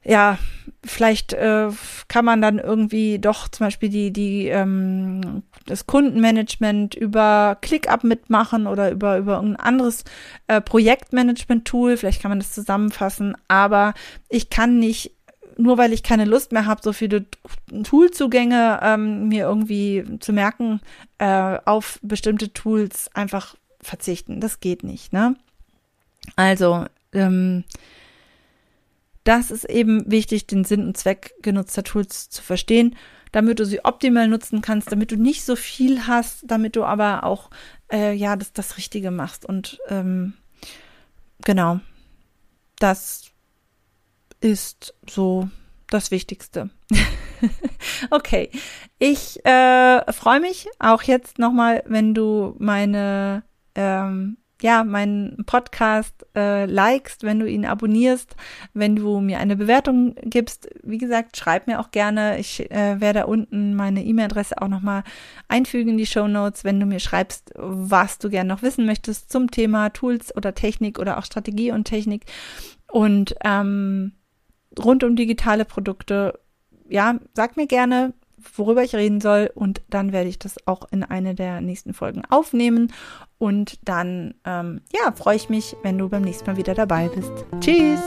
ja, 0.04 0.40
vielleicht 0.84 1.34
äh, 1.34 1.70
kann 2.08 2.26
man 2.26 2.42
dann 2.42 2.58
irgendwie 2.58 3.20
doch 3.20 3.48
zum 3.48 3.68
Beispiel 3.68 3.90
die, 3.90 4.12
die, 4.12 4.48
ähm, 4.48 5.44
das 5.68 5.86
Kundenmanagement 5.86 6.96
über 6.96 7.58
ClickUp 7.62 8.04
mitmachen 8.04 8.66
oder 8.66 8.92
über, 8.92 9.18
über 9.18 9.40
ein 9.40 9.56
anderes 9.56 10.04
äh, 10.48 10.60
Projektmanagement-Tool. 10.60 11.98
Vielleicht 11.98 12.22
kann 12.22 12.32
man 12.32 12.40
das 12.40 12.54
zusammenfassen, 12.54 13.36
aber 13.48 13.94
ich 14.30 14.50
kann 14.50 14.80
nicht 14.80 15.12
nur 15.58 15.78
weil 15.78 15.94
ich 15.94 16.02
keine 16.02 16.26
Lust 16.26 16.52
mehr 16.52 16.66
habe, 16.66 16.82
so 16.84 16.94
viele 16.94 17.26
Toolzugänge 17.84 18.80
ähm, 18.82 19.28
mir 19.28 19.44
irgendwie 19.44 20.04
zu 20.20 20.34
merken, 20.34 20.82
äh, 21.20 21.60
auf 21.66 22.00
bestimmte 22.02 22.52
Tools 22.54 23.10
einfach 23.14 23.56
verzichten. 23.80 24.40
Das 24.40 24.60
geht 24.60 24.84
nicht, 24.84 25.14
ne? 25.14 25.36
Also, 26.36 26.86
ähm, 27.14 27.64
das 29.24 29.52
ist 29.52 29.66
eben 29.66 30.10
wichtig, 30.10 30.48
den 30.48 30.64
Sinn 30.64 30.86
und 30.86 30.98
Zweck 30.98 31.34
genutzter 31.42 31.84
Tools 31.84 32.30
zu 32.30 32.42
verstehen, 32.42 32.96
damit 33.32 33.60
du 33.60 33.66
sie 33.66 33.86
optimal 33.86 34.28
nutzen 34.28 34.62
kannst, 34.62 34.92
damit 34.92 35.12
du 35.12 35.16
nicht 35.16 35.44
so 35.44 35.56
viel 35.56 36.08
hast, 36.08 36.44
damit 36.44 36.76
du 36.76 36.84
aber 36.84 37.24
auch 37.24 37.50
äh, 37.92 38.14
ja 38.14 38.36
das, 38.36 38.54
das 38.54 38.78
Richtige 38.78 39.12
machst. 39.12 39.46
Und 39.46 39.80
ähm, 39.90 40.34
genau, 41.44 41.80
das 42.80 43.32
ist 44.42 44.96
so 45.08 45.50
das 45.88 46.12
Wichtigste. 46.12 46.70
okay, 48.10 48.50
ich 48.98 49.46
äh, 49.46 50.12
freue 50.12 50.40
mich 50.40 50.68
auch 50.80 51.04
jetzt 51.04 51.40
nochmal, 51.40 51.84
wenn 51.86 52.14
du 52.14 52.56
meine 52.60 53.44
ähm, 53.76 54.38
ja, 54.64 54.84
meinen 54.84 55.44
Podcast 55.46 56.26
äh, 56.36 56.66
likest, 56.66 57.24
wenn 57.24 57.40
du 57.40 57.48
ihn 57.48 57.66
abonnierst, 57.66 58.36
wenn 58.74 58.96
du 58.96 59.20
mir 59.20 59.40
eine 59.40 59.56
Bewertung 59.56 60.16
gibst. 60.24 60.70
Wie 60.84 60.98
gesagt, 60.98 61.38
schreib 61.38 61.68
mir 61.68 61.80
auch 61.80 61.92
gerne. 61.92 62.40
Ich 62.40 62.72
äh, 62.72 63.00
werde 63.00 63.28
unten 63.28 63.76
meine 63.76 64.04
E-Mail-Adresse 64.04 64.62
auch 64.62 64.68
nochmal 64.68 65.04
einfügen 65.48 65.92
in 65.92 65.98
die 65.98 66.06
Show 66.06 66.28
Notes, 66.28 66.64
wenn 66.64 66.80
du 66.80 66.86
mir 66.86 67.00
schreibst, 67.00 67.52
was 67.56 68.20
du 68.20 68.30
gerne 68.30 68.48
noch 68.48 68.62
wissen 68.62 68.86
möchtest 68.86 69.32
zum 69.32 69.52
Thema 69.52 69.90
Tools 69.90 70.36
oder 70.36 70.54
Technik 70.54 71.00
oder 71.00 71.18
auch 71.18 71.26
Strategie 71.26 71.72
und 71.72 71.86
Technik. 71.86 72.26
Und 72.88 73.36
ähm, 73.44 74.14
rund 74.78 75.04
um 75.04 75.16
digitale 75.16 75.66
Produkte, 75.66 76.40
ja, 76.90 77.20
sag 77.34 77.58
mir 77.58 77.68
gerne, 77.68 78.14
worüber 78.56 78.84
ich 78.84 78.96
reden 78.96 79.22
soll 79.22 79.52
und 79.54 79.82
dann 79.90 80.12
werde 80.12 80.30
ich 80.30 80.40
das 80.40 80.56
auch 80.68 80.88
in 80.92 81.04
eine 81.04 81.36
der 81.36 81.62
nächsten 81.62 81.94
Folgen 81.94 82.24
aufnehmen 82.30 82.92
und 83.38 83.80
dann, 83.88 84.36
ähm, 84.46 84.82
ja, 84.94 85.12
freue 85.14 85.36
ich 85.36 85.50
mich, 85.50 85.76
wenn 85.84 85.98
du 85.98 86.10
beim 86.10 86.22
nächsten 86.22 86.46
Mal 86.50 86.58
wieder 86.58 86.76
dabei 86.76 87.10
bist. 87.10 87.32
Tschüss! 87.60 88.00